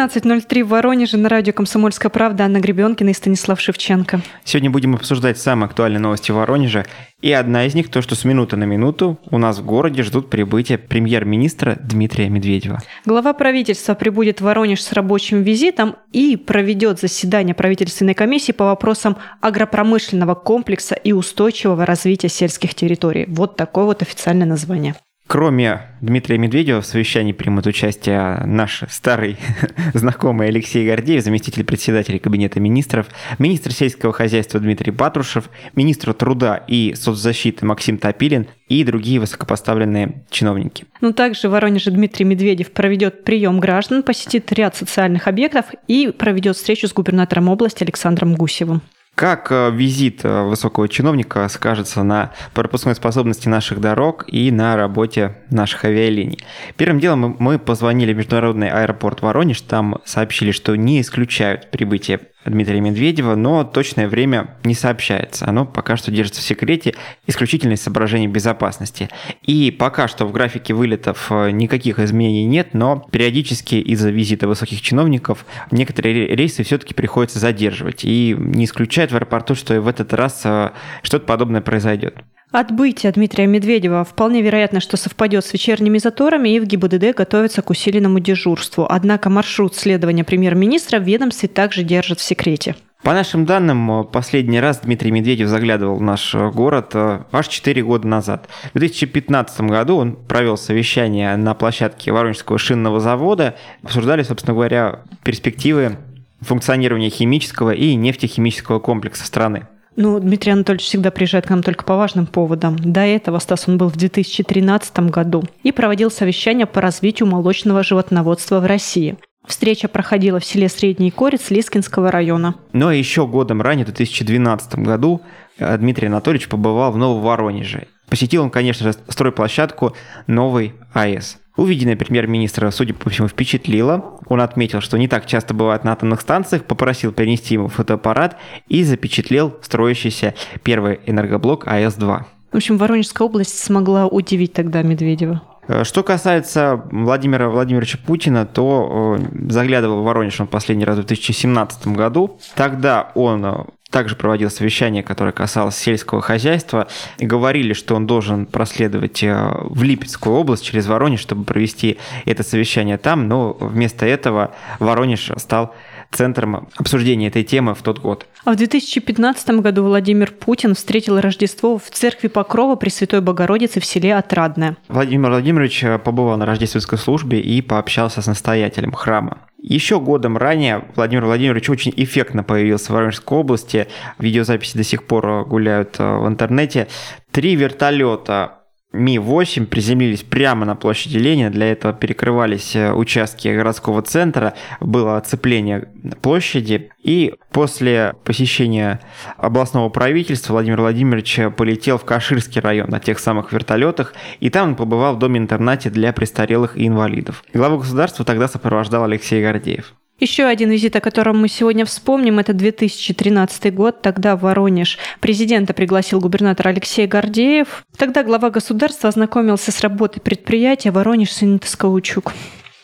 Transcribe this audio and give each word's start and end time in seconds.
13.03 0.00 0.64
в 0.64 0.68
Воронеже 0.68 1.18
на 1.18 1.28
радио 1.28 1.52
«Комсомольская 1.52 2.08
правда» 2.08 2.44
Анна 2.44 2.58
Гребенкина 2.58 3.10
и 3.10 3.12
Станислав 3.12 3.60
Шевченко. 3.60 4.22
Сегодня 4.44 4.70
будем 4.70 4.94
обсуждать 4.94 5.36
самые 5.38 5.66
актуальные 5.66 6.00
новости 6.00 6.30
Воронежа. 6.30 6.86
И 7.20 7.30
одна 7.32 7.66
из 7.66 7.74
них 7.74 7.90
то, 7.90 8.00
что 8.00 8.14
с 8.14 8.24
минуты 8.24 8.56
на 8.56 8.64
минуту 8.64 9.18
у 9.30 9.36
нас 9.36 9.58
в 9.58 9.64
городе 9.66 10.02
ждут 10.02 10.30
прибытия 10.30 10.78
премьер-министра 10.78 11.76
Дмитрия 11.82 12.30
Медведева. 12.30 12.80
Глава 13.04 13.34
правительства 13.34 13.92
прибудет 13.92 14.40
в 14.40 14.44
Воронеж 14.44 14.82
с 14.82 14.92
рабочим 14.92 15.42
визитом 15.42 15.96
и 16.12 16.38
проведет 16.38 16.98
заседание 16.98 17.54
правительственной 17.54 18.14
комиссии 18.14 18.52
по 18.52 18.64
вопросам 18.64 19.18
агропромышленного 19.42 20.34
комплекса 20.34 20.94
и 20.94 21.12
устойчивого 21.12 21.84
развития 21.84 22.30
сельских 22.30 22.74
территорий. 22.74 23.26
Вот 23.28 23.56
такое 23.56 23.84
вот 23.84 24.00
официальное 24.00 24.46
название. 24.46 24.94
Кроме 25.30 25.82
Дмитрия 26.00 26.38
Медведева 26.38 26.80
в 26.80 26.86
совещании 26.86 27.30
примут 27.30 27.64
участие 27.64 28.42
наш 28.46 28.82
старый 28.90 29.36
знакомый 29.94 30.48
Алексей 30.48 30.84
Гордеев, 30.84 31.22
заместитель 31.22 31.62
председателя 31.62 32.18
Кабинета 32.18 32.58
министров, 32.58 33.06
министр 33.38 33.70
сельского 33.70 34.12
хозяйства 34.12 34.58
Дмитрий 34.58 34.90
Патрушев, 34.90 35.48
министр 35.76 36.14
труда 36.14 36.56
и 36.66 36.94
соцзащиты 36.96 37.64
Максим 37.64 37.98
Топилин 37.98 38.48
и 38.66 38.82
другие 38.82 39.20
высокопоставленные 39.20 40.24
чиновники. 40.30 40.86
Ну, 41.00 41.12
также 41.12 41.48
в 41.48 41.52
Воронеже 41.52 41.92
Дмитрий 41.92 42.24
Медведев 42.24 42.72
проведет 42.72 43.22
прием 43.22 43.60
граждан, 43.60 44.02
посетит 44.02 44.50
ряд 44.50 44.74
социальных 44.74 45.28
объектов 45.28 45.66
и 45.86 46.08
проведет 46.10 46.56
встречу 46.56 46.88
с 46.88 46.92
губернатором 46.92 47.48
области 47.48 47.84
Александром 47.84 48.34
Гусевым. 48.34 48.82
Как 49.14 49.52
э, 49.52 49.70
визит 49.70 50.24
э, 50.24 50.42
высокого 50.44 50.88
чиновника 50.88 51.46
скажется 51.48 52.02
на 52.02 52.32
пропускной 52.54 52.94
способности 52.94 53.48
наших 53.48 53.80
дорог 53.80 54.24
и 54.26 54.50
на 54.50 54.76
работе 54.76 55.36
наших 55.50 55.84
авиалиний? 55.84 56.38
Первым 56.76 57.00
делом 57.00 57.36
мы 57.38 57.58
позвонили 57.58 58.14
в 58.14 58.16
Международный 58.16 58.70
аэропорт 58.70 59.20
Воронеж, 59.20 59.60
там 59.60 59.98
сообщили, 60.06 60.52
что 60.52 60.74
не 60.74 61.00
исключают 61.00 61.70
прибытие 61.70 62.20
Дмитрия 62.44 62.80
Медведева, 62.80 63.34
но 63.34 63.64
точное 63.64 64.08
время 64.08 64.56
не 64.64 64.74
сообщается. 64.74 65.46
Оно 65.46 65.66
пока 65.66 65.96
что 65.96 66.10
держится 66.10 66.40
в 66.40 66.44
секрете 66.44 66.94
исключительно 67.26 67.74
из 67.74 67.82
соображений 67.82 68.28
безопасности. 68.28 69.08
И 69.42 69.70
пока 69.70 70.08
что 70.08 70.26
в 70.26 70.32
графике 70.32 70.72
вылетов 70.72 71.26
э, 71.30 71.50
никаких 71.50 71.98
изменений 71.98 72.46
нет, 72.46 72.72
но 72.72 73.06
периодически 73.10 73.74
из-за 73.74 74.10
визита 74.10 74.48
высоких 74.48 74.80
чиновников 74.80 75.44
некоторые 75.70 76.34
рейсы 76.34 76.62
все-таки 76.62 76.94
приходится 76.94 77.38
задерживать. 77.38 78.04
И 78.04 78.34
не 78.38 78.64
исключает 78.64 79.12
в 79.12 79.16
аэропорту, 79.16 79.54
что 79.54 79.74
и 79.74 79.78
в 79.78 79.88
этот 79.88 80.14
раз 80.14 80.40
э, 80.44 80.70
что-то 81.02 81.26
подобное 81.26 81.60
произойдет. 81.60 82.16
Отбытие 82.52 83.12
Дмитрия 83.12 83.46
Медведева 83.46 84.04
вполне 84.04 84.42
вероятно, 84.42 84.80
что 84.80 84.96
совпадет 84.96 85.44
с 85.44 85.52
вечерними 85.52 85.98
заторами, 85.98 86.48
и 86.48 86.58
в 86.58 86.66
ГИБДД 86.66 87.16
готовится 87.16 87.62
к 87.62 87.70
усиленному 87.70 88.18
дежурству. 88.18 88.86
Однако 88.90 89.30
маршрут 89.30 89.76
следования 89.76 90.24
премьер-министра 90.24 90.98
в 90.98 91.04
ведомстве 91.04 91.48
также 91.48 91.84
держат 91.84 92.18
в 92.18 92.22
секрете. 92.22 92.74
По 93.04 93.12
нашим 93.14 93.46
данным, 93.46 94.04
последний 94.04 94.58
раз 94.58 94.80
Дмитрий 94.80 95.12
Медведев 95.12 95.48
заглядывал 95.48 95.96
в 95.96 96.02
наш 96.02 96.34
город 96.34 96.90
э, 96.94 97.20
аж 97.30 97.48
4 97.48 97.82
года 97.82 98.06
назад. 98.08 98.48
В 98.74 98.78
2015 98.78 99.60
году 99.62 99.96
он 99.96 100.16
провел 100.16 100.58
совещание 100.58 101.36
на 101.36 101.54
площадке 101.54 102.10
Воронежского 102.10 102.58
шинного 102.58 102.98
завода. 102.98 103.54
Обсуждали, 103.84 104.22
собственно 104.24 104.54
говоря, 104.54 105.00
перспективы 105.22 105.98
функционирования 106.40 107.10
химического 107.10 107.70
и 107.70 107.94
нефтехимического 107.94 108.80
комплекса 108.80 109.24
страны. 109.24 109.66
Ну, 109.96 110.18
Дмитрий 110.20 110.52
Анатольевич 110.52 110.86
всегда 110.86 111.10
приезжает 111.10 111.46
к 111.46 111.50
нам 111.50 111.62
только 111.62 111.84
по 111.84 111.96
важным 111.96 112.26
поводам. 112.26 112.76
До 112.76 113.00
этого, 113.00 113.38
Стас, 113.38 113.68
он 113.68 113.76
был 113.76 113.88
в 113.88 113.96
2013 113.96 115.10
году 115.10 115.44
и 115.62 115.72
проводил 115.72 116.10
совещание 116.10 116.66
по 116.66 116.80
развитию 116.80 117.28
молочного 117.28 117.82
животноводства 117.82 118.60
в 118.60 118.66
России. 118.66 119.16
Встреча 119.46 119.88
проходила 119.88 120.38
в 120.38 120.44
селе 120.44 120.68
Средний 120.68 121.10
Корец 121.10 121.50
Лискинского 121.50 122.10
района. 122.10 122.54
Но 122.72 122.92
еще 122.92 123.26
годом 123.26 123.62
ранее, 123.62 123.84
в 123.84 123.88
2012 123.88 124.76
году, 124.76 125.22
э, 125.58 125.76
Дмитрий 125.76 126.06
Анатольевич 126.06 126.48
побывал 126.48 126.92
в 126.92 126.98
Нововоронеже. 126.98 127.88
Посетил 128.08 128.42
он, 128.42 128.50
конечно 128.50 128.92
же, 128.92 128.98
стройплощадку 129.08 129.96
«Новый 130.26 130.74
АЭС». 130.92 131.39
Увиденное 131.56 131.96
премьер-министра, 131.96 132.70
судя 132.70 132.94
по 132.94 133.10
всему, 133.10 133.28
впечатлило. 133.28 134.18
Он 134.26 134.40
отметил, 134.40 134.80
что 134.80 134.96
не 134.96 135.08
так 135.08 135.26
часто 135.26 135.52
бывает 135.52 135.84
на 135.84 135.92
атомных 135.92 136.20
станциях, 136.20 136.64
попросил 136.64 137.12
принести 137.12 137.54
ему 137.54 137.68
фотоаппарат 137.68 138.36
и 138.68 138.84
запечатлел 138.84 139.56
строящийся 139.62 140.34
первый 140.62 141.00
энергоблок 141.06 141.66
АЭС-2. 141.66 142.24
В 142.52 142.56
общем, 142.56 142.78
Воронежская 142.78 143.26
область 143.26 143.58
смогла 143.58 144.06
удивить 144.06 144.52
тогда 144.52 144.82
Медведева. 144.82 145.42
Э, 145.70 145.84
что 145.84 146.02
касается 146.02 146.82
Владимира 146.90 147.48
Владимировича 147.48 147.98
Путина, 148.04 148.44
то 148.44 149.18
э, 149.18 149.50
заглядывал 149.50 150.02
в 150.02 150.04
Воронеж 150.04 150.40
он 150.40 150.48
последний 150.48 150.84
раз 150.84 150.96
в 150.96 151.06
2017 151.06 151.86
году. 151.88 152.38
Тогда 152.56 153.12
он 153.14 153.44
э, 153.46 153.54
также 153.90 154.16
проводил 154.16 154.50
совещание, 154.50 155.04
которое 155.04 155.30
касалось 155.30 155.76
сельского 155.76 156.22
хозяйства, 156.22 156.88
и 157.18 157.26
говорили, 157.26 157.72
что 157.72 157.94
он 157.94 158.06
должен 158.06 158.46
проследовать 158.46 159.22
в 159.22 159.82
Липецкую 159.82 160.36
область 160.36 160.64
через 160.64 160.86
Воронеж, 160.86 161.20
чтобы 161.20 161.44
провести 161.44 161.98
это 162.24 162.42
совещание 162.42 162.98
там, 162.98 163.28
но 163.28 163.56
вместо 163.60 164.06
этого 164.06 164.52
Воронеж 164.78 165.30
стал 165.36 165.74
центром 166.10 166.68
обсуждения 166.76 167.28
этой 167.28 167.44
темы 167.44 167.74
в 167.74 167.82
тот 167.82 167.98
год. 167.98 168.26
А 168.44 168.52
в 168.52 168.56
2015 168.56 169.50
году 169.60 169.84
Владимир 169.84 170.32
Путин 170.32 170.74
встретил 170.74 171.20
Рождество 171.20 171.78
в 171.78 171.90
церкви 171.90 172.28
Покрова 172.28 172.76
Пресвятой 172.76 173.20
Богородицы 173.20 173.80
в 173.80 173.84
селе 173.84 174.16
Отрадное. 174.16 174.76
Владимир 174.88 175.30
Владимирович 175.30 175.84
э, 175.84 175.98
побывал 175.98 176.36
на 176.36 176.46
рождественской 176.46 176.98
службе 176.98 177.40
и 177.40 177.62
пообщался 177.62 178.22
с 178.22 178.26
настоятелем 178.26 178.92
храма. 178.92 179.38
Еще 179.62 180.00
годом 180.00 180.38
ранее 180.38 180.84
Владимир 180.96 181.26
Владимирович 181.26 181.68
очень 181.68 181.92
эффектно 181.96 182.42
появился 182.42 182.86
в 182.86 182.94
Воронежской 182.94 183.38
области. 183.38 183.88
Видеозаписи 184.18 184.76
до 184.76 184.84
сих 184.84 185.04
пор 185.04 185.44
гуляют 185.46 185.96
э, 185.98 186.16
в 186.16 186.26
интернете. 186.26 186.88
Три 187.30 187.56
вертолета 187.56 188.59
Ми-8 188.92 189.66
приземлились 189.66 190.22
прямо 190.22 190.64
на 190.66 190.74
площади 190.74 191.16
Ленина. 191.16 191.50
Для 191.50 191.70
этого 191.70 191.94
перекрывались 191.94 192.74
э, 192.74 192.92
участки 192.92 193.46
городского 193.48 194.02
центра, 194.02 194.54
было 194.80 195.16
оцепление 195.16 195.88
площади. 196.22 196.90
И 197.00 197.34
после 197.52 198.14
посещения 198.24 199.00
областного 199.36 199.88
правительства 199.90 200.54
Владимир 200.54 200.80
Владимирович 200.80 201.38
полетел 201.56 201.98
в 201.98 202.04
Каширский 202.04 202.60
район 202.60 202.90
на 202.90 202.98
тех 202.98 203.20
самых 203.20 203.52
вертолетах, 203.52 204.14
и 204.40 204.50
там 204.50 204.70
он 204.70 204.76
побывал 204.76 205.14
в 205.14 205.18
доме-интернате 205.18 205.88
для 205.90 206.12
престарелых 206.12 206.76
и 206.76 206.86
инвалидов. 206.86 207.44
Главу 207.54 207.78
государства 207.78 208.24
тогда 208.24 208.48
сопровождал 208.48 209.04
Алексей 209.04 209.42
Гордеев. 209.42 209.94
Еще 210.20 210.44
один 210.44 210.70
визит, 210.70 210.94
о 210.96 211.00
котором 211.00 211.40
мы 211.40 211.48
сегодня 211.48 211.86
вспомним, 211.86 212.38
это 212.38 212.52
2013 212.52 213.72
год. 213.74 214.02
Тогда 214.02 214.36
в 214.36 214.42
Воронеж 214.42 214.98
президента 215.18 215.72
пригласил 215.72 216.20
губернатор 216.20 216.68
Алексей 216.68 217.06
Гордеев. 217.06 217.86
Тогда 217.96 218.22
глава 218.22 218.50
государства 218.50 219.08
ознакомился 219.08 219.72
с 219.72 219.80
работой 219.80 220.20
предприятия 220.20 220.90
Воронеж 220.90 221.32
Санитоскаучук. 221.32 222.34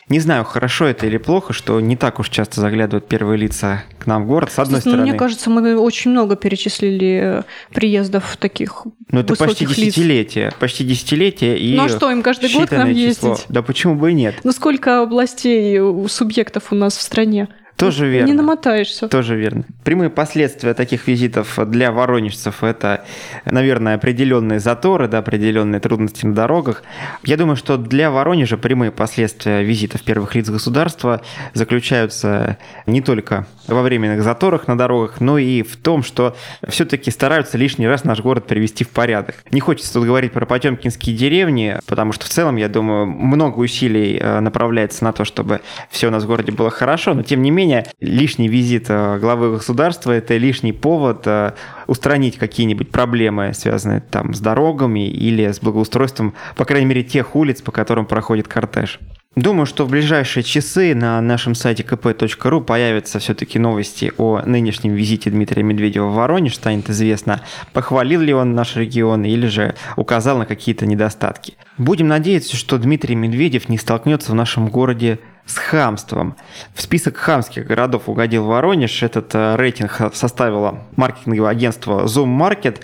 Не 0.08 0.20
знаю, 0.20 0.44
хорошо 0.44 0.86
это 0.86 1.06
или 1.06 1.16
плохо, 1.16 1.52
что 1.52 1.80
не 1.80 1.96
так 1.96 2.20
уж 2.20 2.28
часто 2.28 2.60
заглядывают 2.60 3.08
первые 3.08 3.38
лица 3.38 3.82
к 3.98 4.06
нам 4.06 4.24
в 4.24 4.28
город, 4.28 4.52
с 4.52 4.58
одной 4.60 4.80
Слушай, 4.80 4.80
стороны. 4.82 5.02
Ну, 5.02 5.08
мне 5.10 5.18
кажется, 5.18 5.50
мы 5.50 5.76
очень 5.76 6.12
много 6.12 6.36
перечислили 6.36 7.40
э, 7.40 7.42
приездов 7.74 8.36
таких 8.36 8.84
Ну, 9.10 9.20
это 9.20 9.34
почти 9.34 9.66
лиц. 9.66 9.76
десятилетие. 9.76 10.52
Почти 10.60 10.84
десятилетие 10.84 11.58
и 11.58 11.74
Ну, 11.76 11.84
а 11.84 11.88
что, 11.88 12.10
им 12.12 12.22
каждый 12.22 12.52
год 12.52 12.68
к 12.68 12.72
нам 12.72 12.94
число. 12.94 13.30
ездить? 13.30 13.46
Да 13.48 13.62
почему 13.62 13.96
бы 13.96 14.12
и 14.12 14.14
нет? 14.14 14.36
Ну, 14.44 14.52
сколько 14.52 15.02
областей, 15.02 15.80
субъектов 16.08 16.70
у 16.70 16.76
нас 16.76 16.96
в 16.96 17.02
стране? 17.02 17.48
Тоже 17.76 18.08
верно. 18.08 18.26
Не 18.26 18.32
намотаешься. 18.32 19.06
Тоже 19.08 19.36
верно. 19.36 19.64
Прямые 19.84 20.08
последствия 20.08 20.72
таких 20.72 21.06
визитов 21.06 21.58
для 21.68 21.92
воронежцев– 21.92 22.56
это, 22.64 23.04
наверное, 23.44 23.96
определенные 23.96 24.60
заторы, 24.60 25.08
да, 25.08 25.18
определенные 25.18 25.80
трудности 25.80 26.24
на 26.24 26.34
дорогах. 26.34 26.82
Я 27.22 27.36
думаю, 27.36 27.56
что 27.56 27.76
для 27.76 28.10
Воронежа 28.10 28.56
прямые 28.56 28.92
последствия 28.92 29.62
визитов 29.62 30.02
первых 30.02 30.34
лиц 30.34 30.48
государства 30.48 31.20
заключаются 31.52 32.56
не 32.86 33.02
только 33.02 33.46
во 33.66 33.82
временных 33.82 34.22
заторах 34.22 34.68
на 34.68 34.78
дорогах, 34.78 35.20
но 35.20 35.38
и 35.38 35.62
в 35.62 35.76
том, 35.76 36.02
что 36.02 36.34
все-таки 36.66 37.10
стараются 37.10 37.58
лишний 37.58 37.86
раз 37.86 38.04
наш 38.04 38.20
город 38.20 38.46
привести 38.46 38.84
в 38.84 38.88
порядок. 38.88 39.44
Не 39.50 39.60
хочется 39.60 39.92
тут 39.92 40.06
говорить 40.06 40.32
про 40.32 40.46
потемкинские 40.46 41.14
деревни, 41.14 41.78
потому 41.86 42.12
что 42.12 42.24
в 42.24 42.28
целом, 42.28 42.56
я 42.56 42.68
думаю, 42.68 43.06
много 43.06 43.58
усилий 43.58 44.18
э, 44.18 44.40
направляется 44.40 45.04
на 45.04 45.12
то, 45.12 45.24
чтобы 45.24 45.60
все 45.90 46.08
у 46.08 46.10
нас 46.10 46.24
в 46.24 46.26
городе 46.26 46.52
было 46.52 46.70
хорошо, 46.70 47.12
но 47.12 47.22
тем 47.22 47.42
не 47.42 47.50
менее 47.50 47.65
менее, 47.66 47.86
лишний 48.00 48.48
визит 48.48 48.86
э, 48.88 49.18
главы 49.18 49.52
государства– 49.52 50.12
это 50.12 50.36
лишний 50.36 50.72
повод 50.72 51.26
э, 51.26 51.52
устранить 51.86 52.36
какие-нибудь 52.38 52.90
проблемы, 52.90 53.52
связанные 53.54 54.00
там 54.00 54.34
с 54.34 54.40
дорогами 54.40 55.08
или 55.08 55.50
с 55.50 55.60
благоустройством, 55.60 56.34
по 56.56 56.64
крайней 56.64 56.86
мере, 56.86 57.02
тех 57.02 57.34
улиц, 57.34 57.62
по 57.62 57.72
которым 57.72 58.06
проходит 58.06 58.46
кортеж. 58.46 59.00
Думаю, 59.34 59.66
что 59.66 59.84
в 59.84 59.90
ближайшие 59.90 60.42
часы 60.42 60.94
на 60.94 61.20
нашем 61.20 61.54
сайте 61.54 61.82
kp.ru 61.82 62.64
появятся 62.64 63.18
все-таки 63.18 63.58
новости 63.58 64.10
о 64.16 64.40
нынешнем 64.46 64.94
визите 64.94 65.28
Дмитрия 65.28 65.62
Медведева 65.62 66.06
в 66.06 66.14
Воронеж. 66.14 66.54
Станет 66.54 66.88
известно, 66.88 67.42
похвалил 67.74 68.22
ли 68.22 68.32
он 68.32 68.54
наш 68.54 68.76
регион 68.76 69.26
или 69.26 69.46
же 69.46 69.74
указал 69.96 70.38
на 70.38 70.46
какие-то 70.46 70.86
недостатки. 70.86 71.52
Будем 71.76 72.08
надеяться, 72.08 72.56
что 72.56 72.78
Дмитрий 72.78 73.14
Медведев 73.14 73.68
не 73.68 73.76
столкнется 73.76 74.32
в 74.32 74.34
нашем 74.34 74.68
городе 74.68 75.18
с 75.46 75.56
хамством. 75.56 76.36
В 76.74 76.82
список 76.82 77.16
хамских 77.16 77.66
городов 77.66 78.08
угодил 78.08 78.44
Воронеж. 78.44 79.02
Этот 79.02 79.34
э, 79.34 79.54
рейтинг 79.56 80.00
составило 80.12 80.80
маркетинговое 80.96 81.50
агентство 81.50 82.04
Zoom 82.04 82.36
Market. 82.36 82.80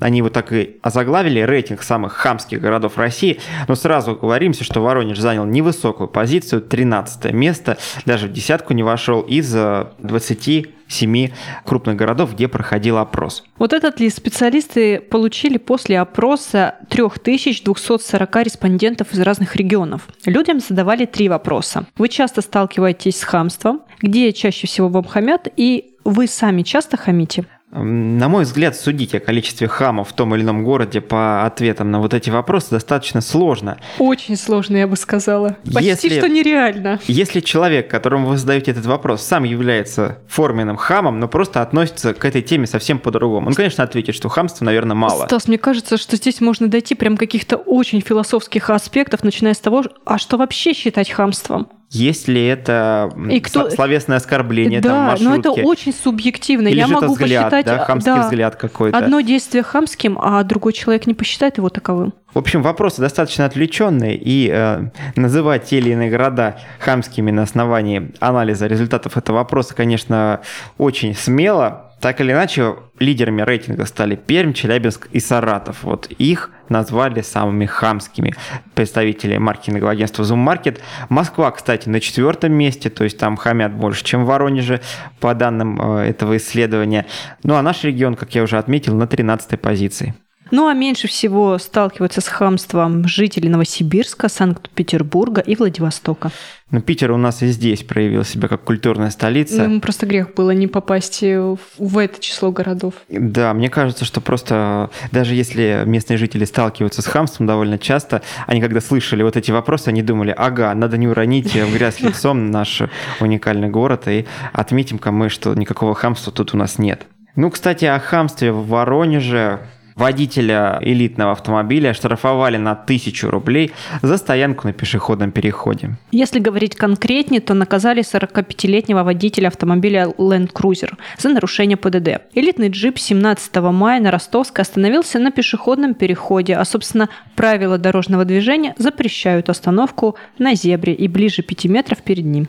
Они 0.00 0.18
его 0.18 0.28
так 0.28 0.52
и 0.52 0.78
озаглавили, 0.82 1.40
рейтинг 1.40 1.82
самых 1.82 2.12
хамских 2.12 2.60
городов 2.60 2.98
России. 2.98 3.40
Но 3.66 3.74
сразу 3.74 4.14
говоримся, 4.14 4.62
что 4.62 4.82
Воронеж 4.82 5.18
занял 5.18 5.46
невысокую 5.46 6.08
позицию, 6.08 6.60
13 6.60 7.32
место, 7.32 7.78
даже 8.04 8.28
в 8.28 8.32
десятку 8.32 8.74
не 8.74 8.82
вошел 8.82 9.22
из 9.22 9.50
20 9.50 10.48
э, 10.48 10.64
семи 10.92 11.32
крупных 11.64 11.96
городов, 11.96 12.34
где 12.34 12.48
проходил 12.48 12.98
опрос. 12.98 13.44
Вот 13.58 13.72
этот 13.72 14.00
лист 14.00 14.18
специалисты 14.18 15.00
получили 15.00 15.58
после 15.58 16.00
опроса 16.00 16.76
3240 16.88 18.36
респондентов 18.44 19.12
из 19.12 19.20
разных 19.20 19.56
регионов. 19.56 20.08
Людям 20.26 20.60
задавали 20.60 21.04
три 21.06 21.28
вопроса. 21.28 21.86
Вы 21.96 22.08
часто 22.08 22.40
сталкиваетесь 22.40 23.18
с 23.18 23.24
хамством? 23.24 23.82
Где 24.00 24.32
чаще 24.32 24.66
всего 24.66 24.88
вам 24.88 25.04
хамят? 25.04 25.48
И 25.56 25.96
вы 26.04 26.26
сами 26.26 26.62
часто 26.62 26.96
хамите? 26.96 27.44
На 27.74 28.28
мой 28.28 28.44
взгляд, 28.44 28.76
судить 28.76 29.14
о 29.14 29.20
количестве 29.20 29.66
хамов 29.66 30.10
в 30.10 30.12
том 30.12 30.34
или 30.34 30.42
ином 30.42 30.62
городе 30.62 31.00
по 31.00 31.46
ответам 31.46 31.90
на 31.90 32.00
вот 32.00 32.12
эти 32.12 32.28
вопросы 32.28 32.68
достаточно 32.70 33.22
сложно. 33.22 33.78
Очень 33.98 34.36
сложно, 34.36 34.76
я 34.76 34.86
бы 34.86 34.94
сказала. 34.94 35.56
Почти 35.64 35.88
если, 35.88 36.18
что 36.18 36.28
нереально. 36.28 37.00
Если 37.06 37.40
человек, 37.40 37.90
которому 37.90 38.28
вы 38.28 38.36
задаете 38.36 38.72
этот 38.72 38.84
вопрос, 38.84 39.22
сам 39.22 39.44
является 39.44 40.18
форменным 40.28 40.76
хамом, 40.76 41.18
но 41.18 41.28
просто 41.28 41.62
относится 41.62 42.12
к 42.12 42.22
этой 42.26 42.42
теме 42.42 42.66
совсем 42.66 42.98
по-другому, 42.98 43.48
он, 43.48 43.54
конечно, 43.54 43.82
ответит, 43.82 44.14
что 44.14 44.28
хамства, 44.28 44.66
наверное, 44.66 44.94
мало. 44.94 45.24
Стас, 45.24 45.48
мне 45.48 45.56
кажется, 45.56 45.96
что 45.96 46.16
здесь 46.16 46.42
можно 46.42 46.68
дойти 46.68 46.94
прям 46.94 47.16
каких-то 47.16 47.56
очень 47.56 48.02
философских 48.02 48.68
аспектов, 48.68 49.24
начиная 49.24 49.54
с 49.54 49.58
того, 49.58 49.82
а 50.04 50.18
что 50.18 50.36
вообще 50.36 50.74
считать 50.74 51.10
хамством? 51.10 51.68
Есть 51.92 52.26
ли 52.26 52.42
это 52.46 53.12
и 53.30 53.38
кто... 53.40 53.68
словесное 53.68 54.16
оскорбление 54.16 54.80
да, 54.80 54.88
там, 54.88 54.98
маршрутки? 55.08 55.28
но 55.28 55.36
это 55.36 55.50
очень 55.68 55.92
субъективно. 55.92 56.68
Или 56.68 56.78
Я 56.78 56.86
же 56.86 56.94
могу 56.94 57.04
это 57.04 57.12
взгляд, 57.12 57.44
посчитать 57.44 57.66
да, 57.66 57.84
хамский 57.84 58.14
да, 58.14 58.22
взгляд 58.22 58.56
какой-то. 58.56 58.96
Одно 58.96 59.20
действие 59.20 59.62
хамским, 59.62 60.18
а 60.18 60.42
другой 60.42 60.72
человек 60.72 61.06
не 61.06 61.12
посчитает 61.12 61.58
его 61.58 61.68
таковым. 61.68 62.14
В 62.32 62.38
общем, 62.38 62.62
вопросы 62.62 63.02
достаточно 63.02 63.44
отвлеченные, 63.44 64.16
и 64.16 64.48
э, 64.50 64.84
называть 65.16 65.64
те 65.64 65.78
или 65.78 65.90
иные 65.90 66.10
города 66.10 66.58
хамскими 66.78 67.30
на 67.30 67.42
основании 67.42 68.12
анализа 68.20 68.66
результатов 68.66 69.18
этого 69.18 69.36
вопроса, 69.36 69.74
конечно, 69.74 70.40
очень 70.78 71.14
смело. 71.14 71.91
Так 72.02 72.20
или 72.20 72.32
иначе, 72.32 72.74
лидерами 72.98 73.42
рейтинга 73.42 73.86
стали 73.86 74.16
Пермь, 74.16 74.54
Челябинск 74.54 75.06
и 75.12 75.20
Саратов. 75.20 75.84
Вот 75.84 76.08
их 76.08 76.50
назвали 76.68 77.20
самыми 77.20 77.64
хамскими 77.64 78.34
представители 78.74 79.36
маркетингового 79.36 79.92
агентства 79.92 80.24
Zoom 80.24 80.44
Market. 80.44 80.80
Москва, 81.08 81.52
кстати, 81.52 81.88
на 81.88 82.00
четвертом 82.00 82.54
месте, 82.54 82.90
то 82.90 83.04
есть 83.04 83.18
там 83.18 83.36
хамят 83.36 83.72
больше, 83.72 84.02
чем 84.02 84.24
в 84.24 84.26
Воронеже, 84.26 84.80
по 85.20 85.32
данным 85.32 85.80
э, 85.80 86.08
этого 86.08 86.36
исследования. 86.38 87.06
Ну 87.44 87.54
а 87.54 87.62
наш 87.62 87.84
регион, 87.84 88.16
как 88.16 88.34
я 88.34 88.42
уже 88.42 88.58
отметил, 88.58 88.96
на 88.96 89.06
13 89.06 89.60
позиции. 89.60 90.12
Ну 90.52 90.68
а 90.68 90.74
меньше 90.74 91.08
всего 91.08 91.56
сталкиваются 91.56 92.20
с 92.20 92.28
хамством 92.28 93.08
жители 93.08 93.48
Новосибирска, 93.48 94.28
Санкт-Петербурга 94.28 95.40
и 95.40 95.56
Владивостока. 95.56 96.30
Ну, 96.70 96.82
Питер 96.82 97.10
у 97.12 97.16
нас 97.16 97.42
и 97.42 97.46
здесь 97.46 97.82
проявил 97.82 98.22
себя 98.22 98.48
как 98.48 98.62
культурная 98.62 99.08
столица. 99.08 99.66
Ну, 99.66 99.80
просто 99.80 100.04
грех 100.04 100.34
было 100.34 100.50
не 100.50 100.66
попасть 100.66 101.22
в 101.22 101.98
это 101.98 102.20
число 102.20 102.52
городов. 102.52 102.92
Да, 103.08 103.54
мне 103.54 103.70
кажется, 103.70 104.04
что 104.04 104.20
просто 104.20 104.90
даже 105.10 105.34
если 105.34 105.84
местные 105.86 106.18
жители 106.18 106.44
сталкиваются 106.44 107.00
с 107.00 107.06
хамством 107.06 107.46
довольно 107.46 107.78
часто, 107.78 108.20
они 108.46 108.60
когда 108.60 108.82
слышали 108.82 109.22
вот 109.22 109.38
эти 109.38 109.50
вопросы, 109.50 109.88
они 109.88 110.02
думали, 110.02 110.34
ага, 110.36 110.74
надо 110.74 110.98
не 110.98 111.08
уронить 111.08 111.54
в 111.54 111.72
грязь 111.72 112.00
лицом 112.02 112.50
наш 112.50 112.82
уникальный 113.20 113.70
город 113.70 114.06
и 114.06 114.26
отметим-ка 114.52 115.12
мы, 115.12 115.30
что 115.30 115.54
никакого 115.54 115.94
хамства 115.94 116.30
тут 116.30 116.52
у 116.52 116.58
нас 116.58 116.76
нет. 116.76 117.06
Ну, 117.36 117.50
кстати, 117.50 117.86
о 117.86 117.98
хамстве 117.98 118.52
в 118.52 118.66
Воронеже 118.66 119.60
Водителя 119.94 120.78
элитного 120.80 121.32
автомобиля 121.32 121.92
штрафовали 121.94 122.56
на 122.56 122.72
1000 122.72 123.30
рублей 123.30 123.72
за 124.00 124.16
стоянку 124.16 124.66
на 124.66 124.72
пешеходном 124.72 125.32
переходе. 125.32 125.96
Если 126.10 126.38
говорить 126.38 126.76
конкретнее, 126.76 127.40
то 127.40 127.54
наказали 127.54 128.02
45-летнего 128.02 129.02
водителя 129.02 129.48
автомобиля 129.48 130.06
Land 130.18 130.52
Cruiser 130.52 130.94
за 131.18 131.28
нарушение 131.28 131.76
ПДД. 131.76 132.22
Элитный 132.34 132.68
джип 132.68 132.98
17 132.98 133.54
мая 133.56 134.00
на 134.00 134.10
Ростовской 134.10 134.62
остановился 134.62 135.18
на 135.18 135.30
пешеходном 135.30 135.94
переходе, 135.94 136.54
а, 136.54 136.64
собственно, 136.64 137.08
правила 137.36 137.78
дорожного 137.78 138.24
движения 138.24 138.74
запрещают 138.78 139.50
остановку 139.50 140.16
на 140.38 140.54
зебре 140.54 140.94
и 140.94 141.08
ближе 141.08 141.42
5 141.42 141.66
метров 141.66 142.02
перед 142.02 142.24
ним. 142.24 142.48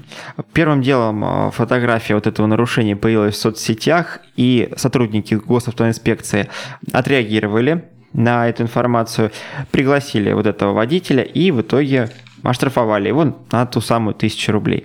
Первым 0.54 0.82
делом 0.82 1.24
э, 1.24 1.52
фотография 1.52 2.16
вот 2.16 2.28
этого 2.28 2.48
нарушения 2.48 2.96
появилась 2.96 3.36
в 3.36 3.40
соцсетях, 3.40 4.20
и 4.36 4.70
сотрудники 4.78 5.36
госавтоинспекции 5.36 6.50
отреагировали 6.92 7.33
отреагировали 7.34 7.86
на 8.14 8.48
эту 8.48 8.64
информацию, 8.64 9.32
пригласили 9.72 10.34
вот 10.34 10.46
этого 10.46 10.74
водителя 10.74 11.24
и 11.24 11.52
в 11.52 11.62
итоге 11.62 12.10
оштрафовали 12.44 13.08
его 13.08 13.38
на 13.52 13.66
ту 13.66 13.80
самую 13.80 14.14
тысячу 14.16 14.52
рублей. 14.52 14.84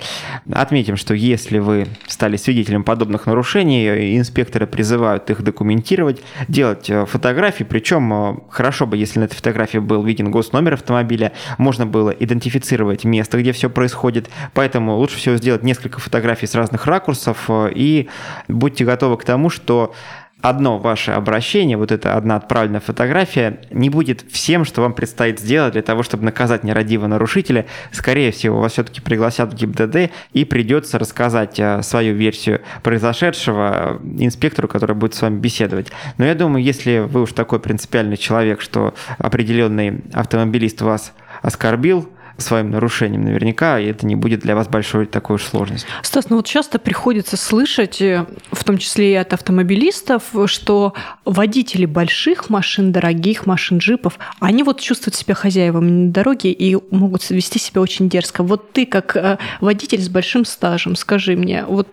Отметим, 0.53 0.97
что 0.97 1.13
если 1.13 1.59
вы 1.59 1.89
стали 2.07 2.37
свидетелем 2.37 2.85
подобных 2.85 3.27
нарушений, 3.27 4.17
инспекторы 4.17 4.69
призывают 4.69 5.29
их 5.29 5.43
документировать, 5.43 6.23
делать 6.47 6.89
э, 6.89 7.05
фотографии, 7.05 7.65
причем 7.65 8.13
э, 8.13 8.37
хорошо 8.49 8.87
бы, 8.87 8.97
если 8.97 9.19
на 9.19 9.25
этой 9.25 9.35
фотографии 9.35 9.79
был 9.79 10.05
виден 10.05 10.31
госномер 10.31 10.75
автомобиля, 10.75 11.33
можно 11.59 11.85
было 11.85 12.11
идентифицировать 12.11 13.03
место, 13.05 13.39
где 13.39 13.51
все 13.51 13.69
происходит, 13.69 14.31
поэтому 14.55 14.97
лучше 14.97 15.17
всего 15.17 15.37
сделать 15.37 15.65
несколько 15.65 16.01
фотографий 16.01 16.47
с 16.47 16.55
разных 16.55 16.87
ракурсов 16.87 17.47
э, 17.49 17.73
и 17.75 18.09
будьте 18.47 18.85
готовы 18.85 19.17
к 19.17 19.25
тому, 19.25 19.51
что 19.51 19.93
одно 20.41 20.79
ваше 20.79 21.13
обращение, 21.13 21.77
вот 21.77 21.91
эта 21.91 22.15
одна 22.15 22.37
отправленная 22.37 22.81
фотография, 22.81 23.61
не 23.71 23.91
будет 23.91 24.25
всем, 24.31 24.65
что 24.65 24.83
вам 24.83 24.93
предстоит 24.93 25.41
сделать 25.41 25.73
для 25.73 25.83
того, 25.83 26.03
чтобы 26.03 26.25
наказать 26.25 26.65
нерадивого 26.65 27.09
нарушителя. 27.09 27.67
Скорее 27.91 28.31
всего, 28.31 28.61
вас 28.61 28.73
все-таки 28.73 29.01
пригласят 29.01 29.53
в 29.53 29.57
ГИБДД 29.57 30.13
и 30.33 30.45
придется 30.45 30.99
рассказать 30.99 31.59
э, 31.59 31.83
свою 31.83 32.15
версию 32.15 32.61
произошедшего 32.83 34.01
инспектору, 34.19 34.69
который 34.69 34.95
будет 34.95 35.15
с 35.15 35.23
вами 35.23 35.39
беседовать. 35.39 35.89
Но 36.19 36.25
я 36.25 36.35
думаю, 36.35 36.63
если 36.63 36.99
вы 36.99 37.23
уж 37.23 37.33
такой 37.33 37.59
принципиальный 37.59 38.17
человек, 38.17 38.61
что 38.61 38.95
определенный 39.19 40.05
автомобилист 40.13 40.81
вас 40.83 41.13
оскорбил, 41.43 42.09
своим 42.39 42.71
нарушением 42.71 43.25
наверняка, 43.25 43.79
и 43.79 43.87
это 43.87 44.07
не 44.07 44.15
будет 44.15 44.41
для 44.41 44.55
вас 44.55 44.69
большой 44.69 45.07
такой 45.07 45.37
уж 45.37 45.45
сложностью. 45.45 45.91
Стас, 46.03 46.31
ну 46.31 46.37
вот 46.37 46.47
часто 46.47 46.79
приходится 46.79 47.37
слышать, 47.37 48.01
э, 48.01 48.27
в 48.53 48.65
том 48.65 48.79
числе 48.79 49.13
и 49.13 49.15
от 49.17 49.33
автомобилистов, 49.33 50.23
что 50.47 50.95
водители 51.25 51.85
больших 51.85 52.49
машин, 52.49 52.93
дорогих 52.93 53.47
машин, 53.47 53.79
джипов, 53.79 54.19
они 54.41 54.63
вот 54.63 54.81
чувствуют 54.81 55.17
себя 55.17 55.35
хозяевами 55.35 55.91
на 55.91 56.13
дороге 56.13 56.53
и 56.53 56.77
могут 56.91 57.29
вести 57.29 57.59
себя 57.59 57.81
очень 57.81 58.09
дерзко. 58.09 58.43
Вот 58.43 58.73
ты, 58.73 58.87
как 58.87 59.17
э, 59.17 59.39
водитель 59.61 60.01
с 60.01 60.09
большим 60.09 60.45
стажем, 60.45 60.95
скажи 60.95 61.37
мне, 61.37 61.65
вот 61.67 61.89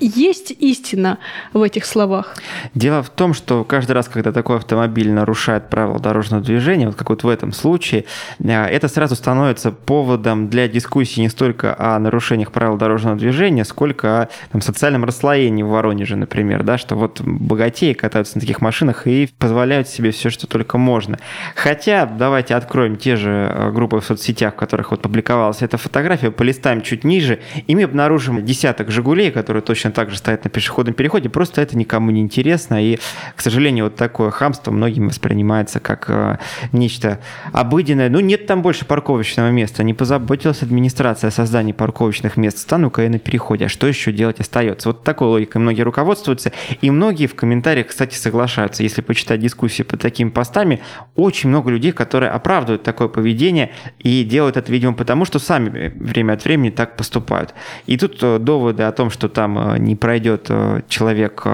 есть 0.00 0.50
истина 0.50 1.18
в 1.52 1.62
этих 1.62 1.84
словах? 1.84 2.36
Дело 2.74 3.02
в 3.02 3.10
том, 3.10 3.34
что 3.34 3.64
каждый 3.64 3.92
раз, 3.92 4.08
когда 4.08 4.32
такой 4.32 4.56
автомобиль 4.56 5.10
нарушает 5.10 5.68
правила 5.68 5.98
дорожного 5.98 6.42
движения, 6.42 6.86
вот 6.86 6.96
как 6.96 7.10
вот 7.10 7.22
в 7.24 7.28
этом 7.28 7.52
случае, 7.52 8.04
э, 8.38 8.50
это 8.50 8.88
сразу 8.88 9.14
становится 9.14 9.72
поводом 9.72 10.48
для 10.48 10.68
дискуссии 10.68 11.20
не 11.20 11.28
столько 11.28 11.74
о 11.78 11.98
нарушениях 11.98 12.52
правил 12.52 12.76
дорожного 12.76 13.16
движения, 13.16 13.64
сколько 13.64 14.22
о 14.22 14.28
там, 14.52 14.60
социальном 14.60 15.04
расслоении 15.04 15.62
в 15.62 15.68
Воронеже, 15.68 16.16
например, 16.16 16.62
да, 16.62 16.78
что 16.78 16.96
вот 16.96 17.20
богатеи 17.20 17.92
катаются 17.92 18.36
на 18.36 18.40
таких 18.40 18.60
машинах 18.60 19.06
и 19.06 19.28
позволяют 19.38 19.88
себе 19.88 20.10
все, 20.10 20.30
что 20.30 20.46
только 20.46 20.78
можно. 20.78 21.18
Хотя, 21.54 22.06
давайте 22.06 22.54
откроем 22.54 22.96
те 22.96 23.16
же 23.16 23.30
э, 23.30 23.70
группы 23.70 24.00
в 24.00 24.04
соцсетях, 24.04 24.54
в 24.54 24.56
которых 24.56 24.90
вот 24.90 25.02
публиковалась 25.02 25.62
эта 25.62 25.76
фотография, 25.76 26.30
полистаем 26.30 26.82
чуть 26.82 27.04
ниже, 27.04 27.40
и 27.66 27.74
мы 27.74 27.84
обнаружим 27.84 28.44
десяток 28.44 28.90
«Жигулей», 28.90 29.30
которые 29.30 29.59
которые 29.60 29.76
точно 29.76 29.90
так 29.92 30.10
же 30.10 30.16
стоят 30.16 30.44
на 30.44 30.50
пешеходном 30.50 30.94
переходе, 30.94 31.28
просто 31.28 31.60
это 31.60 31.76
никому 31.76 32.10
не 32.10 32.20
интересно, 32.20 32.82
и, 32.82 32.98
к 33.36 33.40
сожалению, 33.40 33.84
вот 33.84 33.96
такое 33.96 34.30
хамство 34.30 34.70
многим 34.72 35.08
воспринимается 35.08 35.80
как 35.80 36.06
э, 36.08 36.38
нечто 36.72 37.18
обыденное. 37.52 38.08
Ну, 38.08 38.20
нет 38.20 38.46
там 38.46 38.62
больше 38.62 38.84
парковочного 38.84 39.50
места, 39.50 39.82
не 39.84 39.94
позаботилась 39.94 40.62
администрация 40.62 41.28
о 41.28 41.30
создании 41.30 41.72
парковочных 41.72 42.36
мест, 42.36 42.58
стану-ка 42.58 43.02
я 43.02 43.10
на 43.10 43.18
переходе, 43.18 43.66
а 43.66 43.68
что 43.68 43.86
еще 43.86 44.12
делать 44.12 44.40
остается? 44.40 44.88
Вот 44.88 45.04
такой 45.04 45.28
логикой 45.28 45.60
многие 45.60 45.82
руководствуются, 45.82 46.52
и 46.80 46.90
многие 46.90 47.26
в 47.26 47.34
комментариях, 47.34 47.88
кстати, 47.88 48.16
соглашаются. 48.16 48.82
Если 48.82 49.02
почитать 49.02 49.40
дискуссии 49.40 49.82
под 49.82 50.00
такими 50.00 50.30
постами, 50.30 50.80
очень 51.16 51.48
много 51.48 51.70
людей, 51.70 51.92
которые 51.92 52.30
оправдывают 52.30 52.82
такое 52.82 53.08
поведение 53.08 53.70
и 53.98 54.24
делают 54.24 54.56
это, 54.56 54.72
видимо, 54.72 54.94
потому 54.94 55.24
что 55.24 55.38
сами 55.38 55.92
время 55.96 56.34
от 56.34 56.44
времени 56.44 56.70
так 56.70 56.96
поступают. 56.96 57.54
И 57.86 57.96
тут 57.96 58.18
э, 58.22 58.38
доводы 58.38 58.82
о 58.84 58.92
том, 58.92 59.10
что 59.10 59.28
там 59.28 59.49
там 59.50 59.82
не 59.82 59.96
пройдет 59.96 60.50
человек 60.88 61.46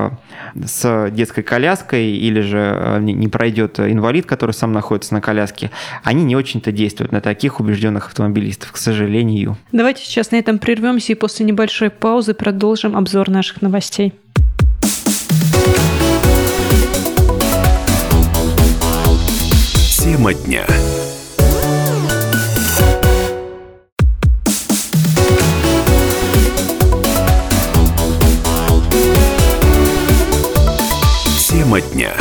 с 0.54 1.10
детской 1.10 1.42
коляской 1.42 2.10
или 2.10 2.40
же 2.40 2.98
не 3.00 3.28
пройдет 3.28 3.80
инвалид, 3.80 4.26
который 4.26 4.52
сам 4.52 4.72
находится 4.72 5.14
на 5.14 5.20
коляске, 5.20 5.70
они 6.02 6.24
не 6.24 6.36
очень-то 6.36 6.72
действуют 6.72 7.12
на 7.12 7.20
таких 7.20 7.60
убежденных 7.60 8.06
автомобилистов, 8.08 8.72
к 8.72 8.76
сожалению. 8.76 9.56
Давайте 9.72 10.04
сейчас 10.04 10.30
на 10.30 10.36
этом 10.36 10.58
прервемся 10.58 11.12
и 11.12 11.14
после 11.14 11.46
небольшой 11.46 11.90
паузы 11.90 12.34
продолжим 12.34 12.96
обзор 12.96 13.30
наших 13.30 13.62
новостей. 13.62 14.14
Тема 20.02 20.34
дня. 20.34 20.64
Тема 31.76 31.94
дня. 31.94 32.12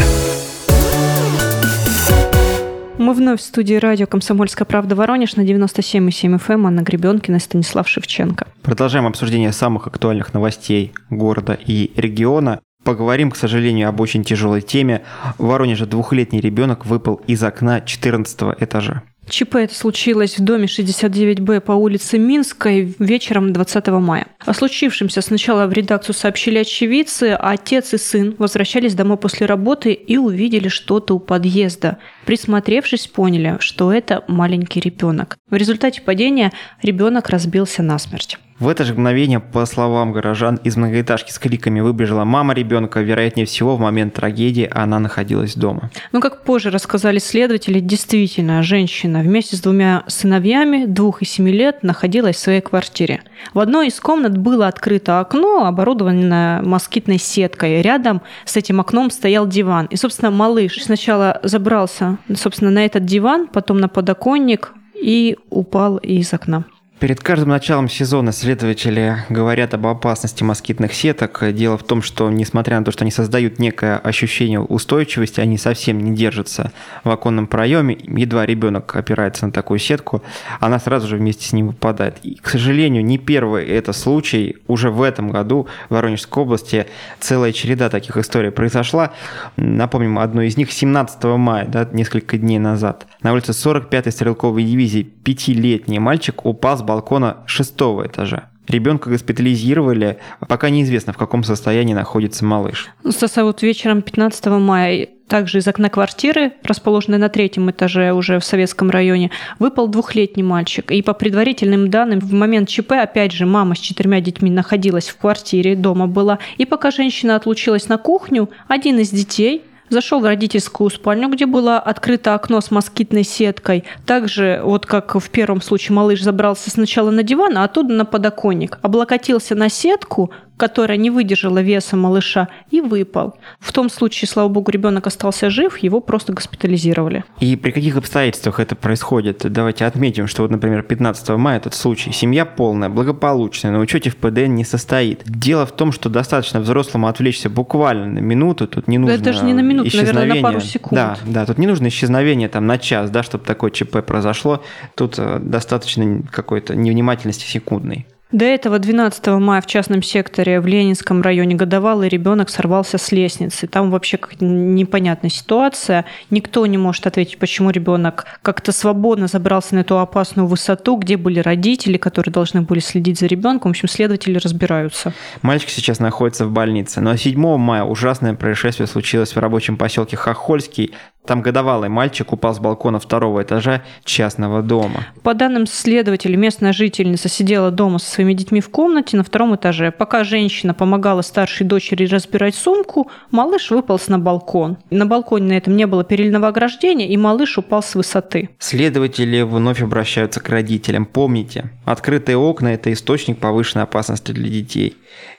Мы 2.97 3.13
вновь 3.13 3.39
в 3.39 3.43
студии 3.43 3.75
радио 3.75 4.07
«Комсомольская 4.07 4.65
правда» 4.65 4.95
Воронеж 4.95 5.35
на 5.35 5.41
97,7 5.41 6.39
FM. 6.39 6.53
Эм. 6.53 6.67
Анна 6.67 6.81
Гребенкина 6.81 7.37
и 7.37 7.39
Станислав 7.39 7.87
Шевченко. 7.87 8.47
Продолжаем 8.63 9.05
обсуждение 9.05 9.51
самых 9.51 9.87
актуальных 9.87 10.33
новостей 10.33 10.93
города 11.09 11.53
и 11.53 11.91
региона. 11.95 12.59
Поговорим, 12.83 13.31
к 13.31 13.35
сожалению, 13.35 13.89
об 13.89 13.99
очень 13.99 14.23
тяжелой 14.23 14.61
теме. 14.61 15.03
В 15.37 15.45
Воронеже 15.45 15.85
двухлетний 15.85 16.39
ребенок 16.39 16.85
выпал 16.85 17.15
из 17.27 17.43
окна 17.43 17.81
14 17.81 18.39
этажа. 18.59 19.03
ЧП 19.29 19.55
это 19.55 19.75
случилось 19.75 20.37
в 20.37 20.43
доме 20.43 20.65
69Б 20.65 21.59
по 21.61 21.71
улице 21.71 22.17
Минской 22.17 22.95
вечером 22.99 23.53
20 23.53 23.87
мая. 23.87 24.27
О 24.45 24.53
случившемся 24.53 25.21
сначала 25.21 25.65
в 25.67 25.73
редакцию 25.73 26.15
сообщили 26.15 26.59
очевидцы, 26.59 27.35
а 27.39 27.51
отец 27.51 27.93
и 27.93 27.97
сын 27.97 28.35
возвращались 28.37 28.93
домой 28.93 29.17
после 29.17 29.47
работы 29.47 29.93
и 29.93 30.17
увидели 30.17 30.67
что-то 30.67 31.15
у 31.15 31.19
подъезда. 31.19 31.97
Присмотревшись, 32.25 33.07
поняли, 33.07 33.57
что 33.59 33.91
это 33.91 34.23
маленький 34.27 34.79
ребенок. 34.79 35.37
В 35.49 35.55
результате 35.55 36.01
падения 36.01 36.51
ребенок 36.81 37.29
разбился 37.29 37.81
насмерть. 37.81 38.37
В 38.57 38.69
это 38.69 38.85
же 38.85 38.93
мгновение, 38.93 39.41
по 39.41 39.65
словам 39.65 40.13
горожан, 40.13 40.55
из 40.63 40.77
многоэтажки 40.77 41.29
с 41.29 41.39
криками 41.39 41.81
выбежала 41.81 42.23
мама 42.23 42.53
ребенка. 42.53 43.01
Вероятнее 43.01 43.45
всего, 43.45 43.75
в 43.75 43.81
момент 43.81 44.13
трагедии 44.13 44.69
она 44.73 44.97
находилась 44.99 45.55
дома. 45.55 45.89
Ну, 46.13 46.21
как 46.21 46.43
позже 46.43 46.69
рассказали 46.69 47.19
следователи, 47.19 47.81
действительно, 47.81 48.63
женщина 48.63 49.19
вместе 49.19 49.57
с 49.57 49.59
двумя 49.59 50.05
сыновьями, 50.07 50.85
двух 50.85 51.21
и 51.21 51.25
семи 51.25 51.51
лет, 51.51 51.83
находилась 51.83 52.37
в 52.37 52.39
своей 52.39 52.61
квартире. 52.61 53.23
В 53.53 53.59
одной 53.59 53.87
из 53.87 53.99
комнат 53.99 54.37
было 54.37 54.69
открыто 54.69 55.19
окно, 55.19 55.65
оборудованное 55.65 56.61
москитной 56.61 57.17
сеткой. 57.17 57.81
Рядом 57.81 58.21
с 58.45 58.55
этим 58.55 58.79
окном 58.79 59.11
стоял 59.11 59.45
диван. 59.45 59.87
И, 59.87 59.97
собственно, 59.97 60.31
малыш 60.31 60.81
сначала 60.81 61.41
забрался, 61.43 62.19
собственно, 62.33 62.71
на 62.71 62.85
этот 62.85 63.03
диван, 63.03 63.47
потом 63.47 63.79
на 63.79 63.89
подоконник 63.89 64.71
и 64.93 65.35
упал 65.49 65.97
из 65.97 66.33
окна. 66.33 66.63
Перед 66.97 67.19
каждым 67.19 67.49
началом 67.49 67.89
сезона 67.89 68.31
следователи 68.31 69.17
говорят 69.27 69.73
об 69.73 69.85
опасности 69.85 70.43
москитных 70.43 70.93
сеток. 70.93 71.43
Дело 71.53 71.77
в 71.77 71.83
том, 71.83 72.01
что 72.01 72.29
несмотря 72.29 72.79
на 72.79 72.85
то, 72.85 72.91
что 72.91 73.03
они 73.03 73.11
создают 73.11 73.59
некое 73.59 73.97
ощущение 73.97 74.61
устойчивости, 74.61 75.41
они 75.41 75.57
совсем 75.57 75.99
не 75.99 76.15
держатся 76.15 76.71
в 77.03 77.09
оконном 77.09 77.47
проеме. 77.47 77.97
Едва 78.01 78.45
ребенок 78.45 78.95
опирается 78.95 79.45
на 79.45 79.51
такую 79.51 79.77
сетку, 79.79 80.23
она 80.61 80.79
сразу 80.79 81.09
же 81.09 81.17
вместе 81.17 81.45
с 81.45 81.51
ним 81.51 81.67
выпадает. 81.67 82.15
И, 82.23 82.35
к 82.35 82.47
сожалению, 82.47 83.03
не 83.03 83.17
первый 83.17 83.65
это 83.65 83.91
случай. 83.91 84.55
Уже 84.67 84.89
в 84.89 85.01
этом 85.01 85.31
году 85.31 85.67
в 85.89 85.95
Воронежской 85.95 86.43
области 86.43 86.87
целая 87.19 87.51
череда 87.51 87.89
таких 87.89 88.15
историй 88.15 88.51
произошла. 88.51 89.11
Напомним, 89.57 90.17
одну 90.17 90.43
из 90.43 90.55
них 90.55 90.71
17 90.71 91.21
мая, 91.25 91.67
да, 91.67 91.89
несколько 91.91 92.37
дней 92.37 92.57
назад. 92.57 93.05
На 93.21 93.33
улице 93.33 93.51
45-й 93.51 94.13
стрелковой 94.13 94.63
дивизии 94.63 95.03
пятилетний 95.03 95.99
мальчик 95.99 96.45
упал 96.45 96.77
с 96.77 96.85
балкона 96.95 97.37
шестого 97.45 98.07
этажа. 98.07 98.49
Ребенка 98.67 99.09
госпитализировали, 99.09 100.17
пока 100.47 100.69
неизвестно, 100.69 101.13
в 101.13 101.17
каком 101.17 101.43
состоянии 101.43 101.93
находится 101.93 102.45
малыш. 102.45 102.89
Ну, 103.03 103.11
Стаса, 103.11 103.43
вот 103.43 103.61
вечером 103.61 104.01
15 104.01 104.45
мая 104.47 105.09
также 105.27 105.59
из 105.59 105.67
окна 105.67 105.89
квартиры, 105.89 106.53
расположенной 106.63 107.17
на 107.17 107.29
третьем 107.29 107.69
этаже 107.69 108.13
уже 108.13 108.39
в 108.39 108.45
Советском 108.45 108.89
районе, 108.89 109.29
выпал 109.59 109.87
двухлетний 109.87 110.43
мальчик. 110.43 110.89
И 110.89 111.01
по 111.01 111.13
предварительным 111.13 111.89
данным, 111.89 112.19
в 112.19 112.31
момент 112.31 112.69
ЧП, 112.69 112.93
опять 112.93 113.33
же, 113.33 113.45
мама 113.45 113.75
с 113.75 113.79
четырьмя 113.79 114.21
детьми 114.21 114.49
находилась 114.49 115.09
в 115.09 115.17
квартире, 115.17 115.75
дома 115.75 116.07
была. 116.07 116.39
И 116.57 116.65
пока 116.65 116.91
женщина 116.91 117.35
отлучилась 117.35 117.89
на 117.89 117.97
кухню, 117.97 118.49
один 118.67 118.99
из 118.99 119.09
детей– 119.09 119.63
зашел 119.89 120.19
в 120.19 120.25
родительскую 120.25 120.89
спальню, 120.89 121.29
где 121.29 121.45
было 121.45 121.77
открыто 121.77 122.33
окно 122.33 122.61
с 122.61 122.71
москитной 122.71 123.23
сеткой. 123.23 123.83
Также, 124.05 124.61
вот 124.63 124.85
как 124.85 125.15
в 125.15 125.29
первом 125.29 125.61
случае, 125.61 125.95
малыш 125.95 126.21
забрался 126.21 126.69
сначала 126.69 127.11
на 127.11 127.23
диван, 127.23 127.57
а 127.57 127.63
оттуда 127.63 127.93
на 127.93 128.05
подоконник. 128.05 128.79
Облокотился 128.81 129.55
на 129.55 129.69
сетку, 129.69 130.31
которая 130.57 130.97
не 130.97 131.09
выдержала 131.09 131.61
веса 131.61 131.95
малыша 131.95 132.47
и 132.71 132.81
выпал. 132.81 133.37
В 133.59 133.71
том 133.73 133.89
случае, 133.89 134.27
слава 134.27 134.47
богу, 134.47 134.71
ребенок 134.71 135.07
остался 135.07 135.49
жив, 135.49 135.77
его 135.77 135.99
просто 135.99 136.33
госпитализировали. 136.33 137.23
И 137.39 137.55
при 137.55 137.71
каких 137.71 137.97
обстоятельствах 137.97 138.59
это 138.59 138.75
происходит? 138.75 139.51
Давайте 139.51 139.85
отметим, 139.85 140.27
что 140.27 140.43
вот, 140.43 140.51
например, 140.51 140.83
15 140.83 141.29
мая 141.29 141.57
этот 141.57 141.73
случай. 141.73 142.11
Семья 142.11 142.45
полная, 142.45 142.89
благополучная, 142.89 143.71
на 143.71 143.79
учете 143.79 144.09
в 144.09 144.17
ПДН 144.17 144.55
не 144.55 144.63
состоит. 144.63 145.23
Дело 145.25 145.65
в 145.65 145.71
том, 145.71 145.91
что 145.91 146.09
достаточно 146.09 146.59
взрослому 146.59 147.07
отвлечься 147.07 147.49
буквально 147.49 148.05
на 148.05 148.19
минуту, 148.19 148.67
тут 148.67 148.87
не 148.87 148.97
нужно 148.97 149.17
Да 149.17 149.23
даже 149.23 149.43
не 149.43 149.53
на 149.53 149.61
минуту, 149.61 149.95
наверное, 149.95 150.35
на 150.35 150.41
пару 150.41 150.61
секунд. 150.61 150.93
Да, 150.95 151.17
да, 151.25 151.45
тут 151.45 151.57
не 151.57 151.67
нужно 151.67 151.87
исчезновение 151.87 152.49
там 152.49 152.65
на 152.65 152.77
час, 152.77 153.09
да, 153.09 153.23
чтобы 153.23 153.43
такое 153.45 153.71
ЧП 153.71 154.03
произошло. 154.05 154.63
Тут 154.95 155.15
э, 155.17 155.39
достаточно 155.39 156.23
какой-то 156.31 156.75
невнимательности 156.75 157.45
секундной. 157.45 158.07
До 158.31 158.43
этого 158.43 158.79
12 158.79 159.27
мая 159.27 159.61
в 159.61 159.67
частном 159.67 160.01
секторе 160.01 160.59
в 160.59 160.65
Ленинском 160.65 161.21
районе 161.21 161.53
годовалый 161.53 162.09
ребенок 162.09 162.49
сорвался 162.49 162.97
с 162.97 163.11
лестницы. 163.11 163.67
Там 163.67 163.91
вообще 163.91 164.19
непонятная 164.39 165.29
ситуация. 165.29 166.05
Никто 166.31 166.65
не 166.65 166.79
может 166.79 167.05
ответить, 167.05 167.37
почему 167.37 167.69
ребенок 167.69 168.25
как-то 168.41 168.71
свободно 168.71 169.27
забрался 169.27 169.75
на 169.75 169.79
эту 169.79 169.99
опасную 169.99 170.47
высоту, 170.47 170.97
где 170.97 171.17
были 171.17 171.39
родители, 171.39 171.97
которые 171.97 172.33
должны 172.33 172.63
были 172.63 172.79
следить 172.79 173.19
за 173.19 173.27
ребенком. 173.27 173.71
В 173.71 173.73
общем, 173.73 173.87
следователи 173.87 174.39
разбираются. 174.39 175.13
Мальчик 175.43 175.69
сейчас 175.69 175.99
находится 175.99 176.47
в 176.47 176.51
больнице. 176.51 177.01
Но 177.01 177.15
7 177.15 177.57
мая 177.57 177.83
ужасное 177.83 178.33
происшествие 178.33 178.87
случилось 178.87 179.35
в 179.35 179.39
рабочем 179.39 179.77
поселке 179.77 180.17
Хохольский. 180.17 180.93
Там 181.25 181.41
годовалый 181.41 181.89
мальчик 181.89 182.31
упал 182.33 182.53
с 182.53 182.59
балкона 182.59 182.99
второго 182.99 183.41
этажа 183.43 183.83
частного 184.03 184.61
дома. 184.61 185.07
По 185.23 185.33
данным 185.33 185.65
следователей, 185.65 186.35
местная 186.35 186.73
жительница 186.73 187.29
сидела 187.29 187.71
дома 187.71 187.99
со 187.99 188.11
своими 188.11 188.33
детьми 188.33 188.61
в 188.61 188.69
комнате 188.69 189.17
на 189.17 189.23
втором 189.23 189.55
этаже. 189.55 189.91
Пока 189.91 190.23
женщина 190.23 190.73
помогала 190.73 191.21
старшей 191.21 191.65
дочери 191.65 192.05
разбирать 192.05 192.55
сумку, 192.55 193.09
малыш 193.31 193.71
выполз 193.71 194.07
на 194.07 194.19
балкон. 194.19 194.77
На 194.89 195.05
балконе 195.05 195.47
на 195.47 195.53
этом 195.53 195.75
не 195.75 195.87
было 195.87 196.03
перильного 196.03 196.49
ограждения, 196.49 197.07
и 197.07 197.17
малыш 197.17 197.57
упал 197.57 197.81
с 197.81 197.95
высоты. 197.95 198.49
Следователи 198.59 199.41
вновь 199.41 199.81
обращаются 199.81 200.39
к 200.39 200.49
родителям. 200.49 201.05
Помните, 201.05 201.71
открытые 201.85 202.37
окна– 202.37 202.67
это 202.73 202.93
источник 202.93 203.39
повышенной 203.39 203.83
опасности 203.83 204.31
для 204.31 204.49
детей. 204.49 204.97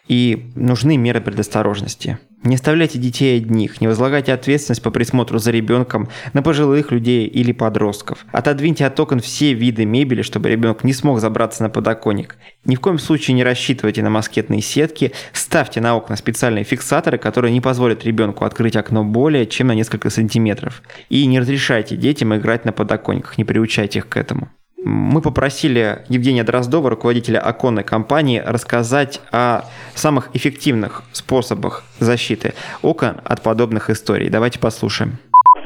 И 0.08 0.46
нужны 0.54 0.96
меры 0.96 1.20
предосторожности. 1.20 2.18
Не 2.46 2.54
оставляйте 2.54 3.00
детей 3.00 3.38
одних, 3.38 3.80
не 3.80 3.88
возлагайте 3.88 4.32
ответственность 4.32 4.80
по 4.80 4.92
присмотру 4.92 5.40
за 5.40 5.50
ребенком 5.50 6.08
на 6.32 6.42
пожилых 6.42 6.92
людей 6.92 7.26
или 7.26 7.50
подростков. 7.50 8.24
Отодвиньте 8.30 8.86
от 8.86 8.98
окон 9.00 9.18
все 9.18 9.52
виды 9.52 9.84
мебели, 9.84 10.22
чтобы 10.22 10.48
ребенок 10.48 10.84
не 10.84 10.92
смог 10.92 11.18
забраться 11.18 11.64
на 11.64 11.70
подоконник. 11.70 12.36
Ни 12.64 12.76
в 12.76 12.80
коем 12.80 13.00
случае 13.00 13.34
не 13.34 13.42
рассчитывайте 13.42 14.00
на 14.04 14.10
москетные 14.10 14.62
сетки, 14.62 15.10
ставьте 15.32 15.80
на 15.80 15.96
окна 15.96 16.14
специальные 16.14 16.62
фиксаторы, 16.62 17.18
которые 17.18 17.52
не 17.52 17.60
позволят 17.60 18.04
ребенку 18.04 18.44
открыть 18.44 18.76
окно 18.76 19.02
более 19.02 19.46
чем 19.46 19.66
на 19.66 19.74
несколько 19.74 20.08
сантиметров. 20.08 20.82
И 21.08 21.26
не 21.26 21.40
разрешайте 21.40 21.96
детям 21.96 22.32
играть 22.32 22.64
на 22.64 22.70
подоконниках, 22.70 23.38
не 23.38 23.44
приучайте 23.44 23.98
их 23.98 24.08
к 24.08 24.16
этому 24.16 24.50
мы 24.78 25.20
попросили 25.20 26.04
Евгения 26.08 26.44
Дроздова, 26.44 26.90
руководителя 26.90 27.38
оконной 27.40 27.84
компании, 27.84 28.42
рассказать 28.44 29.20
о 29.32 29.62
самых 29.94 30.30
эффективных 30.34 31.02
способах 31.12 31.84
защиты 31.98 32.54
окон 32.82 33.20
от 33.24 33.42
подобных 33.42 33.90
историй. 33.90 34.28
Давайте 34.28 34.60
послушаем. 34.60 35.18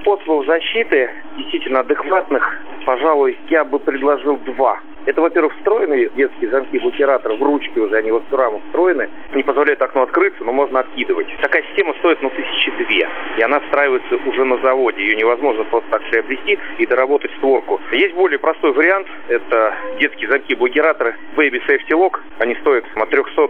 Способов 0.03 0.47
защиты 0.47 1.11
действительно 1.43 1.81
адекватных, 1.81 2.59
пожалуй, 2.85 3.39
я 3.49 3.65
бы 3.65 3.79
предложил 3.79 4.37
два. 4.39 4.81
Это, 5.07 5.23
во-первых, 5.23 5.55
встроенные 5.57 6.11
детские 6.11 6.51
замки-блокираторы 6.51 7.37
в 7.37 7.43
ручке 7.43 7.81
уже, 7.81 7.97
они 7.97 8.11
в 8.11 8.23
раму 8.33 8.61
встроены, 8.67 9.09
не 9.35 9.43
позволяют 9.43 9.81
окну 9.81 10.03
открыться, 10.03 10.45
но 10.45 10.53
можно 10.53 10.81
откидывать. 10.81 11.27
Такая 11.41 11.63
система 11.63 11.95
стоит, 11.95 12.21
ну, 12.21 12.31
тысячи 12.31 12.71
две, 12.73 13.09
и 13.39 13.43
она 13.43 13.61
встраивается 13.61 14.17
уже 14.27 14.45
на 14.45 14.59
заводе. 14.59 15.03
Ее 15.03 15.17
невозможно 15.17 15.65
просто 15.65 15.89
так 15.91 16.03
приобрести 16.11 16.59
и 16.79 16.87
доработать 16.87 17.31
створку. 17.39 17.81
Есть 17.93 18.15
более 18.15 18.39
простой 18.39 18.73
вариант, 18.73 19.07
это 19.29 19.75
детские 19.99 20.29
замки-блокираторы 20.29 21.17
Baby 21.35 21.63
Safety 21.67 21.93
Lock. 21.93 22.21
Они 22.39 22.55
стоят 22.57 22.85
от 22.95 23.09
300 23.09 23.49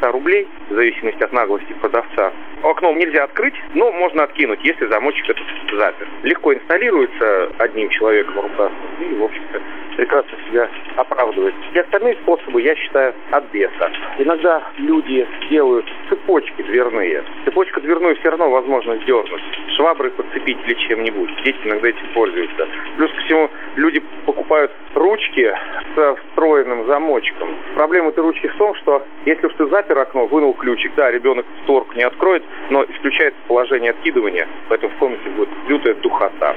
500 0.00 0.12
рублей, 0.12 0.48
в 0.70 0.74
зависимости 0.74 1.22
от 1.22 1.32
наглости 1.32 1.72
продавца. 1.80 2.32
Окном 2.62 2.98
нельзя 2.98 3.24
открыть, 3.24 3.54
но 3.74 3.92
можно 3.92 4.24
откинуть, 4.24 4.60
если 4.62 4.86
замочек 4.86 5.28
этот 5.30 5.44
запер. 5.72 6.08
Легко 6.22 6.54
инсталируется 6.54 7.27
одним 7.58 7.88
человеком 7.90 8.40
руках 8.40 8.72
и, 9.00 9.14
в 9.14 9.24
общем-то, 9.24 9.60
прекрасно 9.96 10.38
себя 10.48 10.68
оправдывает. 10.96 11.54
И 11.74 11.78
остальные 11.78 12.14
способы, 12.22 12.62
я 12.62 12.74
считаю, 12.76 13.14
от 13.32 13.50
беса. 13.50 13.90
Иногда 14.18 14.62
люди 14.76 15.26
делают 15.50 15.86
цепочки 16.08 16.62
дверные. 16.62 17.24
Цепочку 17.44 17.80
дверную 17.80 18.14
все 18.16 18.30
равно 18.30 18.48
возможно 18.48 18.96
сдернуть. 18.98 19.42
Швабры 19.76 20.10
подцепить 20.10 20.58
или 20.66 20.74
чем-нибудь. 20.74 21.30
Дети 21.44 21.58
иногда 21.64 21.88
этим 21.88 22.06
пользуются. 22.14 22.68
Плюс 22.96 23.10
ко 23.10 23.20
всему, 23.22 23.50
люди 23.74 24.00
покупают 24.24 24.70
ручки 24.94 25.52
со 25.96 26.14
встроенным 26.14 26.86
замочком. 26.86 27.56
Проблема 27.74 28.10
этой 28.10 28.20
ручки 28.20 28.46
в 28.46 28.56
том, 28.56 28.74
что 28.76 29.04
если 29.24 29.46
уж 29.46 29.54
ты 29.54 29.66
запер 29.66 29.98
окно, 29.98 30.26
вынул 30.26 30.54
ключик, 30.54 30.92
да, 30.94 31.10
ребенок 31.10 31.44
створку 31.64 31.94
не 31.96 32.04
откроет, 32.04 32.44
но 32.70 32.84
исключается 32.84 33.40
положение 33.48 33.90
откидывания, 33.90 34.46
поэтому 34.68 34.92
в 34.92 34.98
комнате 34.98 35.28
будет 35.30 35.48
лютая 35.68 35.94
духота. 35.94 36.56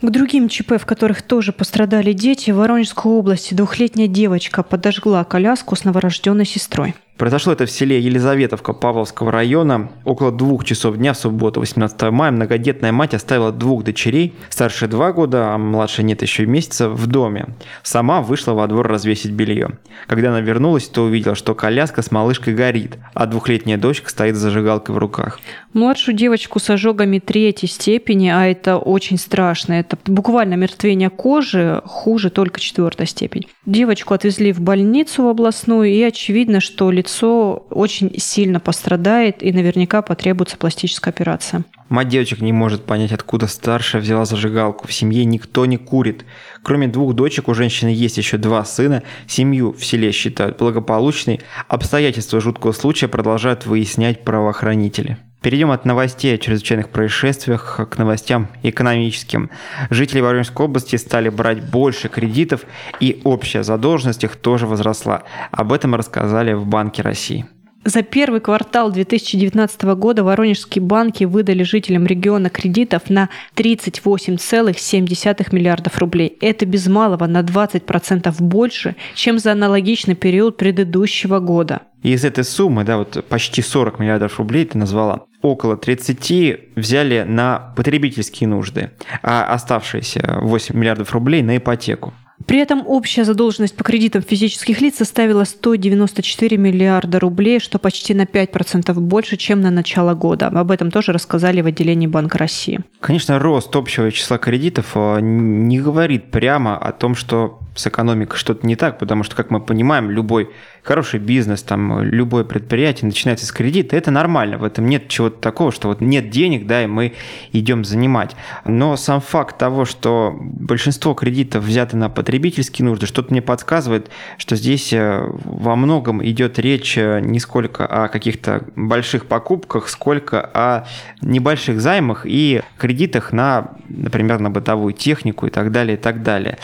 К 0.00 0.10
другим 0.10 0.48
ЧП, 0.48 0.74
в 0.78 0.86
которых 0.86 1.22
тоже 1.22 1.52
пострадали 1.52 2.12
дети, 2.12 2.52
в 2.52 2.56
Воронежской 2.56 3.10
области 3.10 3.54
двухлетняя 3.54 4.06
девочка 4.06 4.62
подожгла 4.62 5.24
коляску 5.24 5.74
с 5.74 5.82
новорожденной 5.82 6.46
сестрой. 6.46 6.94
Произошло 7.18 7.52
это 7.52 7.66
в 7.66 7.70
селе 7.72 7.98
Елизаветовка 7.98 8.72
Павловского 8.72 9.32
района. 9.32 9.90
Около 10.04 10.30
двух 10.30 10.64
часов 10.64 10.96
дня 10.96 11.14
в 11.14 11.18
субботу, 11.18 11.58
18 11.58 12.00
мая, 12.12 12.30
многодетная 12.30 12.92
мать 12.92 13.12
оставила 13.12 13.50
двух 13.50 13.82
дочерей, 13.82 14.34
старшая 14.50 14.88
два 14.88 15.12
года, 15.12 15.52
а 15.52 15.58
младшая 15.58 16.06
нет 16.06 16.22
еще 16.22 16.46
месяца, 16.46 16.88
в 16.88 17.08
доме. 17.08 17.56
Сама 17.82 18.22
вышла 18.22 18.52
во 18.52 18.68
двор 18.68 18.86
развесить 18.86 19.32
белье. 19.32 19.78
Когда 20.06 20.28
она 20.28 20.40
вернулась, 20.40 20.86
то 20.86 21.02
увидела, 21.02 21.34
что 21.34 21.56
коляска 21.56 22.02
с 22.02 22.12
малышкой 22.12 22.54
горит, 22.54 22.98
а 23.14 23.26
двухлетняя 23.26 23.78
дочка 23.78 24.10
стоит 24.10 24.36
с 24.36 24.38
зажигалкой 24.38 24.94
в 24.94 24.98
руках. 24.98 25.40
Младшую 25.72 26.16
девочку 26.16 26.60
с 26.60 26.70
ожогами 26.70 27.18
третьей 27.18 27.68
степени, 27.68 28.28
а 28.28 28.46
это 28.46 28.78
очень 28.78 29.18
страшно. 29.18 29.72
Это 29.72 29.98
буквально 30.06 30.54
мертвение 30.54 31.10
кожи, 31.10 31.82
хуже 31.84 32.30
только 32.30 32.60
четвертая 32.60 33.08
степень. 33.08 33.48
Девочку 33.66 34.14
отвезли 34.14 34.52
в 34.52 34.60
больницу 34.60 35.24
в 35.24 35.26
областную, 35.26 35.90
и 35.90 36.00
очевидно, 36.02 36.60
что 36.60 36.92
лицо 36.92 37.07
лицо 37.08 37.64
очень 37.70 38.12
сильно 38.18 38.60
пострадает 38.60 39.42
и 39.42 39.52
наверняка 39.52 40.02
потребуется 40.02 40.56
пластическая 40.56 41.12
операция. 41.12 41.64
Мать 41.88 42.08
девочек 42.08 42.40
не 42.40 42.52
может 42.52 42.84
понять, 42.84 43.12
откуда 43.12 43.46
старшая 43.46 44.02
взяла 44.02 44.26
зажигалку. 44.26 44.86
В 44.86 44.92
семье 44.92 45.24
никто 45.24 45.64
не 45.64 45.78
курит. 45.78 46.26
Кроме 46.62 46.86
двух 46.86 47.14
дочек, 47.14 47.48
у 47.48 47.54
женщины 47.54 47.88
есть 47.88 48.18
еще 48.18 48.36
два 48.36 48.64
сына. 48.64 49.02
Семью 49.26 49.72
в 49.72 49.84
селе 49.84 50.12
считают 50.12 50.58
благополучной. 50.58 51.40
Обстоятельства 51.66 52.40
жуткого 52.40 52.72
случая 52.72 53.08
продолжают 53.08 53.64
выяснять 53.64 54.22
правоохранители. 54.22 55.16
Перейдем 55.40 55.70
от 55.70 55.84
новостей 55.84 56.34
о 56.34 56.38
чрезвычайных 56.38 56.88
происшествиях 56.88 57.78
к 57.88 57.96
новостям 57.96 58.48
экономическим. 58.64 59.50
Жители 59.88 60.20
Воронежской 60.20 60.66
области 60.66 60.96
стали 60.96 61.28
брать 61.28 61.62
больше 61.62 62.08
кредитов, 62.08 62.62
и 62.98 63.20
общая 63.22 63.62
задолженность 63.62 64.24
их 64.24 64.34
тоже 64.34 64.66
возросла. 64.66 65.22
Об 65.52 65.72
этом 65.72 65.94
рассказали 65.94 66.54
в 66.54 66.66
Банке 66.66 67.02
России. 67.02 67.46
За 67.84 68.02
первый 68.02 68.40
квартал 68.40 68.90
2019 68.90 69.82
года 69.94 70.24
воронежские 70.24 70.82
банки 70.82 71.22
выдали 71.24 71.62
жителям 71.62 72.04
региона 72.04 72.50
кредитов 72.50 73.08
на 73.08 73.28
38,7 73.54 75.54
миллиардов 75.54 75.98
рублей. 75.98 76.36
Это 76.40 76.66
без 76.66 76.88
малого 76.88 77.26
на 77.26 77.42
20% 77.42 78.34
больше, 78.40 78.96
чем 79.14 79.38
за 79.38 79.52
аналогичный 79.52 80.16
период 80.16 80.56
предыдущего 80.56 81.38
года. 81.38 81.82
И 82.02 82.12
из 82.12 82.24
этой 82.24 82.44
суммы, 82.44 82.84
да, 82.84 82.98
вот 82.98 83.24
почти 83.28 83.62
40 83.62 83.98
миллиардов 83.98 84.38
рублей 84.38 84.64
ты 84.64 84.78
назвала, 84.78 85.26
около 85.42 85.76
30 85.76 86.76
взяли 86.76 87.24
на 87.26 87.72
потребительские 87.76 88.48
нужды, 88.48 88.92
а 89.22 89.44
оставшиеся 89.52 90.38
8 90.40 90.76
миллиардов 90.76 91.12
рублей 91.12 91.42
на 91.42 91.56
ипотеку. 91.56 92.12
При 92.46 92.60
этом 92.60 92.82
общая 92.86 93.24
задолженность 93.24 93.76
по 93.76 93.84
кредитам 93.84 94.22
физических 94.22 94.80
лиц 94.80 94.96
составила 94.96 95.44
194 95.44 96.56
миллиарда 96.56 97.18
рублей, 97.18 97.58
что 97.58 97.78
почти 97.78 98.14
на 98.14 98.22
5% 98.22 98.94
больше, 99.00 99.36
чем 99.36 99.60
на 99.60 99.70
начало 99.70 100.14
года. 100.14 100.46
Об 100.46 100.70
этом 100.70 100.90
тоже 100.90 101.12
рассказали 101.12 101.60
в 101.60 101.66
отделении 101.66 102.06
Банка 102.06 102.38
России. 102.38 102.80
Конечно, 103.00 103.38
рост 103.38 103.74
общего 103.74 104.10
числа 104.12 104.38
кредитов 104.38 104.92
э, 104.94 105.18
не 105.20 105.80
говорит 105.80 106.30
прямо 106.30 106.78
о 106.78 106.92
том, 106.92 107.16
что 107.16 107.58
с 107.74 107.86
экономикой 107.86 108.36
что-то 108.36 108.66
не 108.66 108.76
так, 108.76 108.98
потому 108.98 109.24
что, 109.24 109.36
как 109.36 109.50
мы 109.50 109.60
понимаем, 109.60 110.10
любой 110.10 110.50
хороший 110.88 111.20
бизнес, 111.20 111.62
там, 111.62 112.02
любое 112.02 112.44
предприятие 112.44 113.08
начинается 113.08 113.44
с 113.44 113.52
кредита, 113.52 113.94
это 113.94 114.10
нормально, 114.10 114.56
в 114.56 114.64
этом 114.64 114.86
нет 114.86 115.08
чего-то 115.08 115.38
такого, 115.38 115.70
что 115.70 115.88
вот 115.88 116.00
нет 116.00 116.30
денег, 116.30 116.66
да, 116.66 116.82
и 116.82 116.86
мы 116.86 117.12
идем 117.52 117.84
занимать. 117.84 118.34
Но 118.64 118.96
сам 118.96 119.20
факт 119.20 119.58
того, 119.58 119.84
что 119.84 120.34
большинство 120.40 121.12
кредитов 121.12 121.64
взяты 121.64 121.98
на 121.98 122.08
потребительские 122.08 122.86
нужды, 122.86 123.04
что-то 123.04 123.32
мне 123.32 123.42
подсказывает, 123.42 124.08
что 124.38 124.56
здесь 124.56 124.90
э, 124.94 125.28
во 125.44 125.76
многом 125.76 126.24
идет 126.24 126.58
речь 126.58 126.96
э, 126.96 127.20
не 127.20 127.38
сколько 127.38 127.84
о 127.84 128.08
каких-то 128.08 128.64
больших 128.74 129.26
покупках, 129.26 129.90
сколько 129.90 130.40
о 130.40 130.86
небольших 131.20 131.82
займах 131.82 132.22
и 132.24 132.62
кредитах 132.78 133.34
на, 133.34 133.72
например, 133.90 134.40
на 134.40 134.48
бытовую 134.48 134.94
технику 134.94 135.46
и 135.46 135.50
так 135.50 135.70
далее, 135.70 135.98
и 135.98 136.00
так 136.00 136.22
далее. 136.22 136.56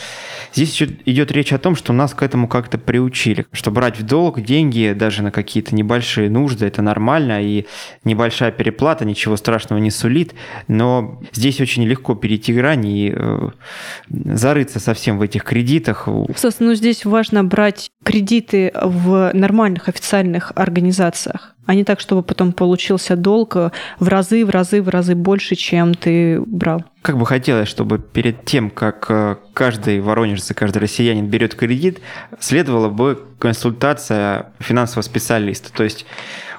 Здесь 0.55 0.81
идет 0.81 1.31
речь 1.31 1.53
о 1.53 1.59
том, 1.59 1.77
что 1.77 1.93
нас 1.93 2.15
к 2.15 2.23
этому 2.23 2.49
как-то 2.49 2.79
приучили, 2.79 3.45
что 3.53 3.71
брать 3.71 3.99
в 3.99 4.03
долг 4.03 4.14
деньги 4.41 4.95
даже 4.97 5.23
на 5.23 5.31
какие-то 5.31 5.75
небольшие 5.75 6.31
нужды, 6.31 6.67
это 6.67 6.83
нормально, 6.83 7.43
и 7.43 7.67
небольшая 8.05 8.53
переплата 8.53 9.05
ничего 9.05 9.37
страшного 9.37 9.81
не 9.81 9.91
сулит, 9.91 10.35
но 10.69 11.21
здесь 11.33 11.61
очень 11.61 11.85
легко 11.85 12.15
перейти 12.15 12.53
грань 12.53 12.87
и 12.87 13.13
э, 13.15 13.49
зарыться 14.09 14.81
совсем 14.81 15.19
в 15.19 15.23
этих 15.23 15.45
кредитах. 15.45 16.09
Собственно, 16.37 16.71
ну, 16.71 16.75
здесь 16.75 17.05
важно 17.05 17.45
брать 17.45 17.91
кредиты 18.03 18.73
в 18.75 19.31
нормальных 19.35 19.89
официальных 19.89 20.53
организациях 20.55 21.54
а 21.67 21.75
не 21.75 21.85
так, 21.85 22.01
чтобы 22.01 22.23
потом 22.23 22.53
получился 22.53 23.17
долг 23.17 23.57
в 23.99 24.09
разы, 24.09 24.45
в 24.45 24.51
разы, 24.51 24.83
в 24.83 24.89
разы 24.89 25.15
больше, 25.15 25.55
чем 25.55 25.95
ты 25.95 26.41
брал. 26.41 26.85
Как 27.03 27.19
бы 27.19 27.27
хотелось, 27.27 27.69
чтобы 27.69 27.99
перед 27.99 28.45
тем, 28.45 28.71
как 28.71 29.07
э, 29.11 29.37
каждый 29.53 30.01
воронежец 30.01 30.51
и 30.51 30.55
каждый 30.55 30.79
россиянин 30.79 31.27
берет 31.27 31.55
кредит, 31.55 32.01
следовала 32.41 32.89
бы 32.89 33.23
консультация 33.39 34.53
финансового 34.59 35.03
специалиста. 35.03 35.73
То 35.73 35.85
есть 35.85 36.07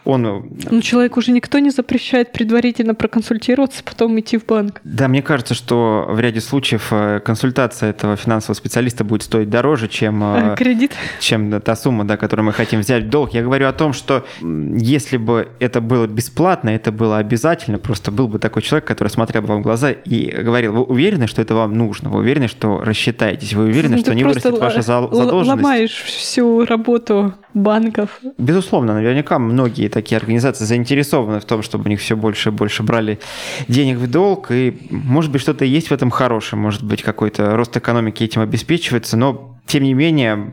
он... 0.05 0.25
Э, 0.25 0.41
ну, 0.71 0.81
человеку 0.81 1.19
уже 1.19 1.31
никто 1.31 1.59
не 1.59 1.71
запрещает 1.71 2.31
предварительно 2.31 2.95
проконсультироваться, 2.95 3.83
потом 3.83 4.19
идти 4.19 4.37
в 4.37 4.45
банк. 4.45 4.79
Да, 4.83 5.07
мне 5.07 5.21
кажется, 5.21 5.53
что 5.53 6.07
в 6.09 6.19
ряде 6.19 6.41
случаев 6.41 6.87
э, 6.91 7.19
консультация 7.19 7.89
этого 7.89 8.15
финансового 8.15 8.55
специалиста 8.55 9.03
будет 9.03 9.23
стоить 9.23 9.49
дороже, 9.49 9.87
чем... 9.87 10.23
Э, 10.23 10.55
кредит. 10.55 10.91
Чем 11.19 11.59
та 11.61 11.75
сумма, 11.75 12.05
да, 12.05 12.17
которую 12.17 12.45
мы 12.45 12.53
хотим 12.53 12.79
взять 12.81 13.05
в 13.05 13.09
долг. 13.09 13.33
Я 13.33 13.41
говорю 13.41 13.67
о 13.67 13.73
том, 13.73 13.93
что 13.93 14.25
если 14.41 15.17
бы 15.17 15.49
это 15.59 15.81
было 15.81 16.07
бесплатно, 16.07 16.69
это 16.69 16.91
было 16.91 17.17
обязательно, 17.17 17.79
просто 17.79 18.11
был 18.11 18.27
бы 18.27 18.39
такой 18.39 18.61
человек, 18.61 18.85
который 18.85 19.09
смотрел 19.09 19.41
бы 19.41 19.49
вам 19.49 19.59
в 19.61 19.63
глаза 19.63 19.91
и 19.91 20.31
говорил, 20.31 20.73
вы 20.73 20.83
уверены, 20.83 21.27
что 21.27 21.41
это 21.41 21.55
вам 21.55 21.73
нужно? 21.73 22.09
Вы 22.09 22.19
уверены, 22.19 22.47
что 22.47 22.81
рассчитаетесь? 22.81 23.53
Вы 23.53 23.65
уверены, 23.65 23.95
ну, 23.95 24.01
что 24.01 24.13
не 24.13 24.23
вырастет 24.23 24.57
ваша 24.57 24.81
задолженность? 24.81 25.47
ломаешь 25.47 26.03
всю 26.03 26.65
работу 26.65 27.33
банков. 27.55 28.19
Безусловно, 28.37 28.93
наверняка 28.93 29.39
многие 29.39 29.87
такие 29.87 30.17
организации 30.17 30.65
заинтересованы 30.65 31.39
в 31.39 31.45
том, 31.45 31.63
чтобы 31.63 31.85
у 31.85 31.87
них 31.87 31.99
все 31.99 32.15
больше 32.15 32.49
и 32.49 32.51
больше 32.51 32.83
брали 32.83 33.19
денег 33.67 33.97
в 33.97 34.09
долг, 34.09 34.51
и 34.51 34.77
может 34.91 35.31
быть 35.31 35.41
что-то 35.41 35.65
есть 35.65 35.87
в 35.87 35.91
этом 35.93 36.11
хорошее, 36.11 36.61
может 36.61 36.83
быть 36.83 37.01
какой-то 37.01 37.55
рост 37.55 37.75
экономики 37.75 38.23
этим 38.23 38.41
обеспечивается, 38.41 39.17
но 39.17 39.55
тем 39.65 39.83
не 39.83 39.93
менее 39.93 40.47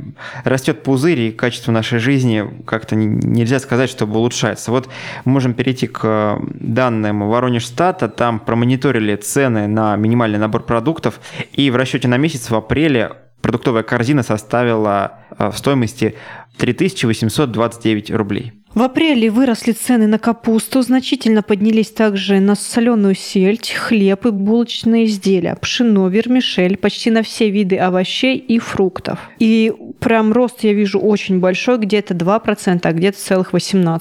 растет 0.45 0.83
пузырь, 0.83 1.21
и 1.21 1.33
качество 1.33 1.71
нашей 1.71 1.99
жизни 1.99 2.49
как-то 2.67 2.97
нельзя 2.97 3.59
сказать, 3.59 3.91
чтобы 3.91 4.19
улучшается. 4.19 4.71
Вот 4.71 4.89
можем 5.25 5.53
перейти 5.53 5.87
к 5.87 6.39
данным 6.55 7.29
Воронежстата, 7.29 8.09
там 8.09 8.41
промониторили 8.41 9.17
цены 9.17 9.67
на 9.67 9.97
минимальный 9.97 10.39
набор 10.39 10.63
продуктов, 10.63 11.21
и 11.53 11.71
в 11.71 11.77
расчете 11.77 12.09
на 12.09 12.17
месяц 12.17 12.49
в 12.49 12.55
апреле 12.55 13.13
продуктовая 13.43 13.83
корзина 13.83 14.23
составила 14.23 15.19
э, 15.37 15.51
в 15.51 15.59
стоимости 15.59 16.15
3829 16.63 18.11
рублей. 18.13 18.53
В 18.75 18.81
апреле 18.81 19.31
выросли 19.31 19.73
цены 19.73 20.07
на 20.07 20.19
капусту, 20.19 20.81
значительно 20.81 21.43
поднялись 21.43 21.91
также 21.91 22.41
на 22.41 22.55
соленую 22.55 23.15
сельдь, 23.15 23.71
хлеб 23.71 24.25
и 24.25 24.31
булочные 24.31 25.05
изделия, 25.05 25.57
пшено, 25.57 26.09
вермишель, 26.09 26.79
почти 26.79 27.11
на 27.11 27.23
все 27.23 27.51
виды 27.51 27.77
овощей 27.77 28.39
и 28.39 28.59
фруктов. 28.59 29.19
И 29.39 29.75
прям 30.01 30.33
рост 30.33 30.65
я 30.65 30.73
вижу 30.73 30.99
очень 30.99 31.39
большой, 31.39 31.77
где-то 31.77 32.15
2%, 32.15 32.81
а 32.83 32.93
где-то 32.93 33.19
целых 33.19 33.53
18%. 33.53 34.01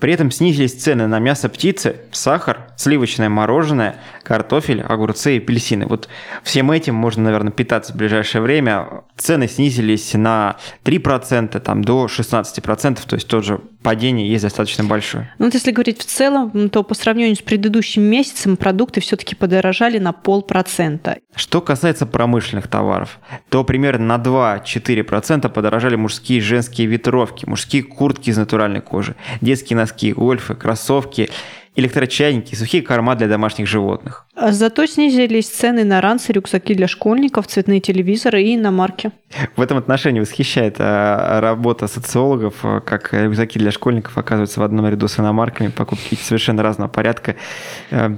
При 0.00 0.12
этом 0.12 0.30
снизились 0.30 0.74
цены 0.74 1.06
на 1.06 1.18
мясо 1.18 1.48
птицы, 1.48 1.96
сахар, 2.12 2.68
сливочное 2.76 3.28
мороженое, 3.28 3.96
картофель, 4.22 4.80
огурцы 4.80 5.34
и 5.34 5.38
апельсины. 5.38 5.86
Вот 5.86 6.08
всем 6.44 6.70
этим 6.70 6.94
можно, 6.94 7.24
наверное, 7.24 7.50
питаться 7.50 7.92
в 7.92 7.96
ближайшее 7.96 8.40
время. 8.40 9.02
Цены 9.16 9.48
снизились 9.48 10.14
на 10.14 10.56
3%, 10.84 11.58
там, 11.58 11.82
до 11.82 12.06
16%, 12.06 13.00
то 13.06 13.16
есть 13.16 13.26
тоже 13.26 13.60
падение 13.82 13.97
есть 14.06 14.42
достаточно 14.42 14.84
большое. 14.84 15.32
Ну, 15.38 15.46
вот 15.46 15.54
если 15.54 15.70
говорить 15.70 16.00
в 16.00 16.04
целом, 16.04 16.70
то 16.70 16.82
по 16.82 16.94
сравнению 16.94 17.36
с 17.36 17.42
предыдущим 17.42 18.02
месяцем 18.02 18.56
продукты 18.56 19.00
все-таки 19.00 19.34
подорожали 19.34 19.98
на 19.98 20.12
полпроцента. 20.12 21.18
Что 21.34 21.60
касается 21.60 22.06
промышленных 22.06 22.68
товаров, 22.68 23.18
то 23.48 23.64
примерно 23.64 24.18
на 24.18 24.22
2-4% 24.22 25.48
подорожали 25.48 25.96
мужские 25.96 26.38
и 26.38 26.42
женские 26.42 26.86
ветровки, 26.86 27.44
мужские 27.46 27.82
куртки 27.82 28.30
из 28.30 28.36
натуральной 28.36 28.80
кожи, 28.80 29.14
детские 29.40 29.76
носки, 29.76 30.12
гольфы, 30.12 30.54
кроссовки 30.54 31.30
электрочайники, 31.78 32.56
сухие 32.56 32.82
корма 32.82 33.14
для 33.14 33.28
домашних 33.28 33.68
животных. 33.68 34.26
А 34.34 34.50
зато 34.50 34.86
снизились 34.86 35.48
цены 35.48 35.84
на 35.84 36.00
ранцы, 36.00 36.32
рюкзаки 36.32 36.74
для 36.74 36.88
школьников, 36.88 37.46
цветные 37.46 37.80
телевизоры 37.80 38.42
и 38.42 38.56
на 38.56 38.72
марки. 38.72 39.12
В 39.56 39.60
этом 39.60 39.78
отношении 39.78 40.18
восхищает 40.18 40.76
а, 40.78 41.40
работа 41.40 41.86
социологов, 41.86 42.54
а, 42.64 42.80
как 42.80 43.12
рюкзаки 43.12 43.60
для 43.60 43.70
школьников 43.70 44.18
оказываются 44.18 44.58
в 44.58 44.64
одном 44.64 44.88
ряду 44.88 45.06
с 45.06 45.20
иномарками, 45.20 45.68
покупки 45.68 46.16
совершенно 46.16 46.64
разного 46.64 46.88
порядка. 46.88 47.36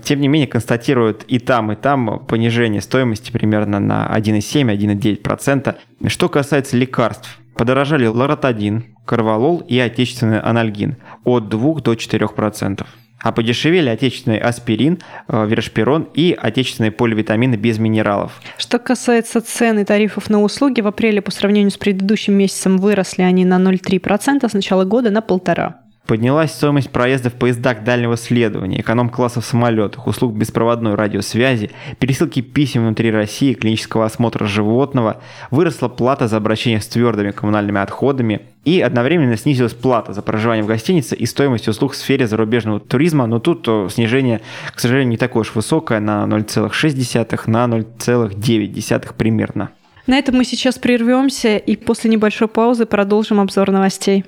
Тем 0.04 0.20
не 0.20 0.28
менее, 0.28 0.48
констатируют 0.48 1.24
и 1.28 1.38
там, 1.38 1.72
и 1.72 1.76
там 1.76 2.24
понижение 2.26 2.80
стоимости 2.80 3.30
примерно 3.30 3.78
на 3.78 4.10
1,7-1,9%. 4.16 5.76
Что 6.06 6.28
касается 6.30 6.78
лекарств, 6.78 7.38
подорожали 7.56 8.06
лоротадин, 8.06 8.96
карвалол 9.04 9.58
и 9.58 9.78
отечественный 9.78 10.40
анальгин 10.40 10.96
от 11.24 11.50
2 11.50 11.80
до 11.80 11.92
4%. 11.92 12.86
А 13.22 13.32
подешевели 13.32 13.88
отечественный 13.88 14.38
аспирин, 14.38 14.98
э, 15.28 15.46
вершпирон 15.46 16.08
и 16.14 16.36
отечественные 16.40 16.90
поливитамины 16.90 17.56
без 17.56 17.78
минералов. 17.78 18.40
Что 18.58 18.78
касается 18.78 19.40
цен 19.40 19.78
и 19.78 19.84
тарифов 19.84 20.30
на 20.30 20.42
услуги, 20.42 20.80
в 20.80 20.86
апреле 20.86 21.20
по 21.20 21.30
сравнению 21.30 21.70
с 21.70 21.76
предыдущим 21.76 22.34
месяцем 22.34 22.78
выросли 22.78 23.22
они 23.22 23.44
на 23.44 23.58
0,3%, 23.58 24.48
с 24.48 24.52
начала 24.52 24.84
года 24.84 25.10
на 25.10 25.20
1,5%. 25.20 25.74
Поднялась 26.10 26.50
стоимость 26.50 26.90
проезда 26.90 27.30
в 27.30 27.34
поездах 27.34 27.84
дальнего 27.84 28.16
следования, 28.16 28.80
эконом-класса 28.80 29.40
в 29.40 29.44
самолетах, 29.44 30.08
услуг 30.08 30.34
беспроводной 30.34 30.96
радиосвязи, 30.96 31.70
пересылки 32.00 32.42
писем 32.42 32.82
внутри 32.82 33.12
России, 33.12 33.54
клинического 33.54 34.06
осмотра 34.06 34.44
животного, 34.44 35.22
выросла 35.52 35.86
плата 35.86 36.26
за 36.26 36.38
обращение 36.38 36.80
с 36.80 36.88
твердыми 36.88 37.30
коммунальными 37.30 37.80
отходами 37.80 38.40
и 38.64 38.80
одновременно 38.80 39.36
снизилась 39.36 39.72
плата 39.72 40.12
за 40.12 40.20
проживание 40.22 40.64
в 40.64 40.66
гостинице 40.66 41.14
и 41.14 41.26
стоимость 41.26 41.68
услуг 41.68 41.92
в 41.92 41.96
сфере 41.96 42.26
зарубежного 42.26 42.80
туризма, 42.80 43.26
но 43.26 43.38
тут 43.38 43.68
снижение, 43.92 44.40
к 44.74 44.80
сожалению, 44.80 45.10
не 45.10 45.16
такое 45.16 45.42
уж 45.42 45.54
высокое, 45.54 46.00
на 46.00 46.24
0,6, 46.24 47.42
на 47.46 47.66
0,9 47.66 49.14
примерно. 49.16 49.70
На 50.08 50.18
этом 50.18 50.34
мы 50.34 50.44
сейчас 50.44 50.76
прервемся 50.76 51.56
и 51.56 51.76
после 51.76 52.10
небольшой 52.10 52.48
паузы 52.48 52.84
продолжим 52.84 53.38
обзор 53.38 53.70
новостей. 53.70 54.24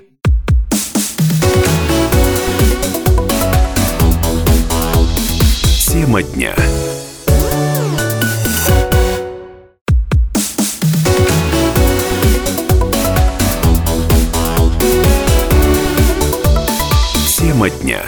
Тема 5.93 6.23
дня. 6.23 6.55
Тема 17.37 17.69
дня. 17.69 18.01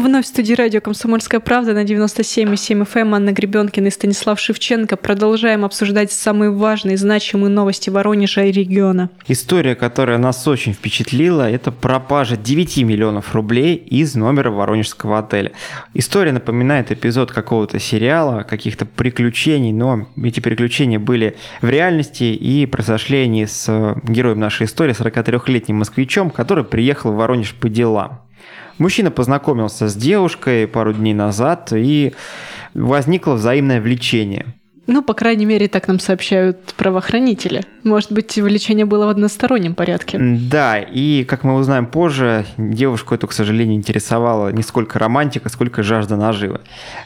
Вновь 0.00 0.24
в 0.24 0.28
студии 0.28 0.54
радио 0.54 0.80
«Комсомольская 0.80 1.40
правда» 1.40 1.74
на 1.74 1.84
97,7 1.84 2.86
FM. 2.86 3.00
Эм. 3.00 3.14
Анна 3.14 3.32
Гребенкина 3.32 3.88
и 3.88 3.90
Станислав 3.90 4.40
Шевченко. 4.40 4.96
Продолжаем 4.96 5.62
обсуждать 5.62 6.10
самые 6.10 6.50
важные, 6.50 6.96
значимые 6.96 7.50
новости 7.50 7.90
Воронежа 7.90 8.44
и 8.44 8.50
региона. 8.50 9.10
История, 9.28 9.74
которая 9.74 10.16
нас 10.16 10.48
очень 10.48 10.72
впечатлила, 10.72 11.50
это 11.50 11.70
пропажа 11.70 12.38
9 12.38 12.78
миллионов 12.78 13.34
рублей 13.34 13.74
из 13.74 14.14
номера 14.14 14.50
воронежского 14.50 15.18
отеля. 15.18 15.52
История 15.92 16.32
напоминает 16.32 16.90
эпизод 16.90 17.30
какого-то 17.30 17.78
сериала, 17.78 18.42
каких-то 18.44 18.86
приключений, 18.86 19.72
но 19.72 20.08
эти 20.16 20.40
приключения 20.40 20.98
были 20.98 21.36
в 21.60 21.68
реальности 21.68 22.24
и 22.24 22.64
произошли 22.64 23.18
они 23.18 23.44
с 23.44 23.68
героем 24.04 24.40
нашей 24.40 24.64
истории, 24.64 24.98
43-летним 24.98 25.76
москвичом, 25.76 26.30
который 26.30 26.64
приехал 26.64 27.12
в 27.12 27.16
Воронеж 27.16 27.54
по 27.54 27.68
делам. 27.68 28.22
Мужчина 28.80 29.10
познакомился 29.10 29.88
с 29.88 29.94
девушкой 29.94 30.66
пару 30.66 30.94
дней 30.94 31.12
назад, 31.12 31.70
и 31.70 32.14
возникло 32.72 33.34
взаимное 33.34 33.78
влечение. 33.78 34.46
Ну, 34.86 35.02
по 35.02 35.12
крайней 35.12 35.44
мере, 35.44 35.68
так 35.68 35.86
нам 35.86 36.00
сообщают 36.00 36.72
правоохранители. 36.78 37.62
Может 37.84 38.10
быть, 38.10 38.34
влечение 38.38 38.86
было 38.86 39.04
в 39.04 39.10
одностороннем 39.10 39.74
порядке. 39.74 40.18
Да, 40.18 40.78
и, 40.78 41.24
как 41.24 41.44
мы 41.44 41.56
узнаем 41.56 41.86
позже, 41.86 42.46
девушку 42.56 43.14
эту, 43.14 43.28
к 43.28 43.32
сожалению, 43.32 43.76
интересовала 43.76 44.50
не 44.50 44.62
сколько 44.62 44.98
романтика, 44.98 45.50
сколько 45.50 45.82
жажда 45.82 46.16
наживы. 46.16 46.60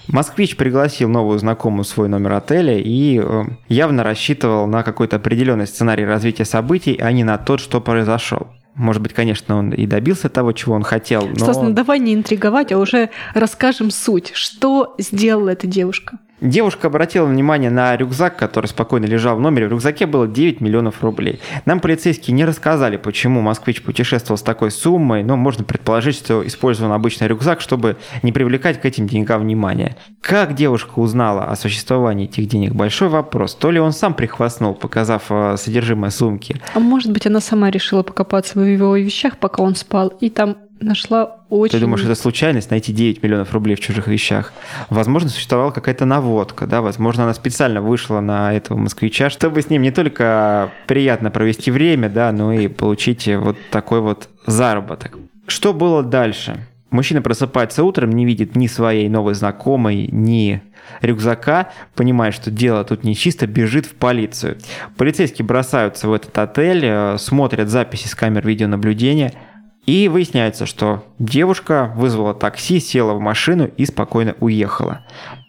Москвич 0.06 0.56
пригласил 0.56 1.08
новую 1.08 1.40
знакомую 1.40 1.82
в 1.82 1.88
свой 1.88 2.08
номер 2.08 2.34
отеля 2.34 2.78
и 2.78 3.20
э, 3.20 3.44
явно 3.68 4.04
рассчитывал 4.04 4.68
на 4.68 4.84
какой-то 4.84 5.16
определенный 5.16 5.66
сценарий 5.66 6.04
развития 6.04 6.44
событий, 6.44 6.96
а 7.00 7.10
не 7.10 7.24
на 7.24 7.36
тот, 7.36 7.58
что 7.58 7.80
произошел. 7.80 8.46
Может 8.74 9.02
быть, 9.02 9.12
конечно, 9.12 9.56
он 9.56 9.70
и 9.70 9.86
добился 9.86 10.28
того, 10.28 10.52
чего 10.52 10.74
он 10.74 10.82
хотел. 10.82 11.26
Но... 11.26 11.36
Стас, 11.36 11.56
ну 11.58 11.70
давай 11.70 12.00
не 12.00 12.14
интриговать, 12.14 12.72
а 12.72 12.78
уже 12.78 13.10
расскажем 13.34 13.90
суть. 13.90 14.32
Что 14.34 14.94
сделала 14.98 15.50
эта 15.50 15.66
девушка? 15.66 16.18
Девушка 16.44 16.88
обратила 16.88 17.24
внимание 17.24 17.70
на 17.70 17.96
рюкзак, 17.96 18.36
который 18.36 18.66
спокойно 18.66 19.06
лежал 19.06 19.36
в 19.36 19.40
номере. 19.40 19.66
В 19.66 19.70
рюкзаке 19.70 20.04
было 20.04 20.28
9 20.28 20.60
миллионов 20.60 21.02
рублей. 21.02 21.40
Нам 21.64 21.80
полицейские 21.80 22.34
не 22.34 22.44
рассказали, 22.44 22.98
почему 22.98 23.40
москвич 23.40 23.80
путешествовал 23.80 24.36
с 24.36 24.42
такой 24.42 24.70
суммой, 24.70 25.22
но 25.22 25.38
можно 25.38 25.64
предположить, 25.64 26.16
что 26.16 26.46
использовал 26.46 26.92
обычный 26.92 27.28
рюкзак, 27.28 27.62
чтобы 27.62 27.96
не 28.22 28.30
привлекать 28.30 28.78
к 28.78 28.84
этим 28.84 29.06
деньгам 29.06 29.40
внимания. 29.40 29.96
Как 30.20 30.54
девушка 30.54 30.98
узнала 30.98 31.44
о 31.44 31.56
существовании 31.56 32.26
этих 32.26 32.46
денег? 32.46 32.74
Большой 32.74 33.08
вопрос. 33.08 33.54
То 33.54 33.70
ли 33.70 33.80
он 33.80 33.92
сам 33.92 34.12
прихвастнул, 34.12 34.74
показав 34.74 35.22
э, 35.30 35.56
содержимое 35.56 36.10
сумки. 36.10 36.60
А 36.74 36.78
может 36.78 37.10
быть, 37.10 37.26
она 37.26 37.40
сама 37.40 37.70
решила 37.70 38.02
покопаться 38.02 38.58
в 38.58 38.64
его 38.64 38.94
вещах, 38.94 39.38
пока 39.38 39.62
он 39.62 39.76
спал, 39.76 40.08
и 40.20 40.28
там 40.28 40.56
нашла 40.80 41.36
очень... 41.48 41.72
Ты 41.72 41.80
думаешь, 41.80 42.04
это 42.04 42.14
случайность 42.14 42.70
найти 42.70 42.92
9 42.92 43.22
миллионов 43.22 43.52
рублей 43.52 43.76
в 43.76 43.80
чужих 43.80 44.06
вещах? 44.06 44.52
Возможно, 44.90 45.28
существовала 45.28 45.70
какая-то 45.70 46.04
наводка, 46.04 46.66
да, 46.66 46.82
возможно, 46.82 47.24
она 47.24 47.34
специально 47.34 47.80
вышла 47.80 48.20
на 48.20 48.52
этого 48.52 48.78
москвича, 48.78 49.30
чтобы 49.30 49.62
с 49.62 49.70
ним 49.70 49.82
не 49.82 49.90
только 49.90 50.72
приятно 50.86 51.30
провести 51.30 51.70
время, 51.70 52.08
да, 52.08 52.32
но 52.32 52.52
и 52.52 52.68
получить 52.68 53.26
вот 53.28 53.56
такой 53.70 54.00
вот 54.00 54.28
заработок. 54.46 55.18
Что 55.46 55.72
было 55.72 56.02
дальше? 56.02 56.66
Мужчина 56.90 57.22
просыпается 57.22 57.82
утром, 57.82 58.10
не 58.10 58.24
видит 58.24 58.54
ни 58.54 58.68
своей 58.68 59.08
новой 59.08 59.34
знакомой, 59.34 60.08
ни 60.12 60.62
рюкзака, 61.00 61.70
понимает, 61.96 62.34
что 62.34 62.52
дело 62.52 62.84
тут 62.84 63.02
нечисто, 63.02 63.48
бежит 63.48 63.86
в 63.86 63.94
полицию. 63.94 64.58
Полицейские 64.96 65.44
бросаются 65.44 66.08
в 66.08 66.12
этот 66.12 66.38
отель, 66.38 66.84
э, 66.84 67.16
смотрят 67.18 67.68
записи 67.68 68.06
с 68.06 68.14
камер 68.14 68.46
видеонаблюдения– 68.46 69.32
и 69.86 70.08
выясняется, 70.08 70.66
что 70.66 71.04
девушка 71.18 71.92
вызвала 71.96 72.34
такси, 72.34 72.80
села 72.80 73.14
в 73.14 73.20
машину 73.20 73.70
и 73.76 73.84
спокойно 73.84 74.34
уехала. 74.40 75.04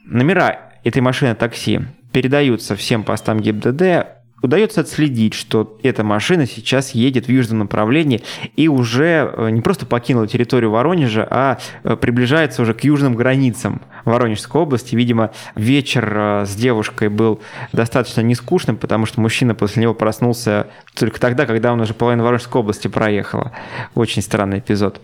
Номера 0.05 0.71
этой 0.83 1.01
машины 1.01 1.35
такси 1.35 1.81
передаются 2.11 2.75
всем 2.75 3.03
постам 3.03 3.39
ГИБДД, 3.39 4.07
удается 4.45 4.81
отследить, 4.81 5.33
что 5.33 5.77
эта 5.83 6.03
машина 6.03 6.47
сейчас 6.47 6.91
едет 6.91 7.27
в 7.27 7.31
южном 7.31 7.59
направлении 7.59 8.23
и 8.55 8.67
уже 8.67 9.31
э, 9.31 9.49
не 9.49 9.61
просто 9.61 9.85
покинула 9.85 10.27
территорию 10.27 10.71
Воронежа, 10.71 11.27
а 11.29 11.57
э, 11.83 11.95
приближается 11.95 12.61
уже 12.61 12.73
к 12.73 12.83
южным 12.83 13.15
границам 13.15 13.81
Воронежской 14.05 14.61
области. 14.61 14.95
Видимо, 14.95 15.31
вечер 15.55 16.13
э, 16.15 16.45
с 16.45 16.55
девушкой 16.55 17.09
был 17.09 17.41
достаточно 17.73 18.21
нескучным, 18.21 18.77
потому 18.77 19.05
что 19.05 19.19
мужчина 19.19 19.55
после 19.55 19.81
него 19.81 19.93
проснулся 19.93 20.67
только 20.93 21.19
тогда, 21.19 21.45
когда 21.45 21.73
он 21.73 21.81
уже 21.81 21.93
половину 21.93 22.23
Воронежской 22.23 22.61
области 22.61 22.87
проехала. 22.87 23.51
Очень 23.95 24.21
странный 24.21 24.59
эпизод. 24.59 25.01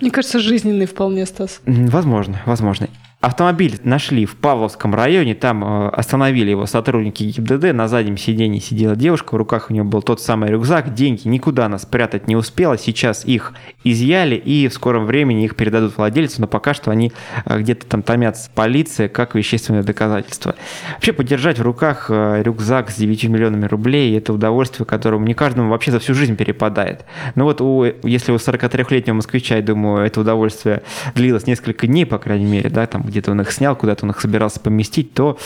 Мне 0.00 0.10
кажется, 0.10 0.38
жизненный 0.38 0.86
вполне, 0.86 1.26
Стас. 1.26 1.60
Возможно, 1.66 2.40
возможно. 2.46 2.88
Автомобиль 3.20 3.80
нашли 3.82 4.26
в 4.26 4.36
Павловском 4.36 4.94
районе, 4.94 5.34
там 5.34 5.64
э, 5.64 5.88
остановили 5.88 6.50
его 6.50 6.66
сотрудники 6.66 7.24
ГИБДД, 7.24 7.72
на 7.72 7.88
заднем 7.88 8.16
сиденье 8.16 8.60
сидела 8.60 8.94
девушка, 8.94 9.34
в 9.34 9.36
руках 9.36 9.70
у 9.70 9.72
нее 9.72 9.82
был 9.82 10.02
тот 10.02 10.22
самый 10.22 10.50
рюкзак, 10.50 10.94
деньги 10.94 11.26
никуда 11.26 11.66
она 11.66 11.80
спрятать 11.80 12.28
не 12.28 12.36
успела, 12.36 12.78
сейчас 12.78 13.24
их 13.24 13.54
изъяли 13.82 14.36
и 14.36 14.68
в 14.68 14.72
скором 14.72 15.04
времени 15.06 15.44
их 15.44 15.56
передадут 15.56 15.96
владельцу, 15.96 16.42
но 16.42 16.46
пока 16.46 16.74
что 16.74 16.92
они 16.92 17.10
э, 17.44 17.58
где-то 17.58 17.86
там 17.86 18.04
томятся 18.04 18.50
полиция 18.54 19.08
как 19.08 19.34
вещественное 19.34 19.82
доказательство. 19.82 20.54
Вообще 20.92 21.12
подержать 21.12 21.58
в 21.58 21.62
руках 21.62 22.06
э, 22.10 22.44
рюкзак 22.44 22.88
с 22.88 22.98
9 22.98 23.24
миллионами 23.24 23.66
рублей– 23.66 24.16
это 24.16 24.32
удовольствие, 24.32 24.86
которому 24.86 25.26
не 25.26 25.34
каждому 25.34 25.70
вообще 25.70 25.90
за 25.90 25.98
всю 25.98 26.14
жизнь 26.14 26.36
перепадает. 26.36 27.04
Но 27.34 27.42
вот 27.42 27.60
у, 27.60 27.84
если 28.04 28.30
у 28.30 28.36
43-летнего 28.36 29.14
москвича, 29.14 29.56
я 29.56 29.62
думаю, 29.62 30.06
это 30.06 30.20
удовольствие 30.20 30.82
длилось 31.16 31.48
несколько 31.48 31.88
дней, 31.88 32.06
по 32.06 32.18
крайней 32.18 32.46
мере, 32.46 32.70
да, 32.70 32.86
там 32.86 33.07
где-то 33.08 33.32
он 33.32 33.40
их 33.40 33.50
снял, 33.52 33.74
куда-то 33.74 34.04
он 34.04 34.10
их 34.10 34.20
собирался 34.20 34.60
поместить, 34.60 35.14
то 35.14 35.38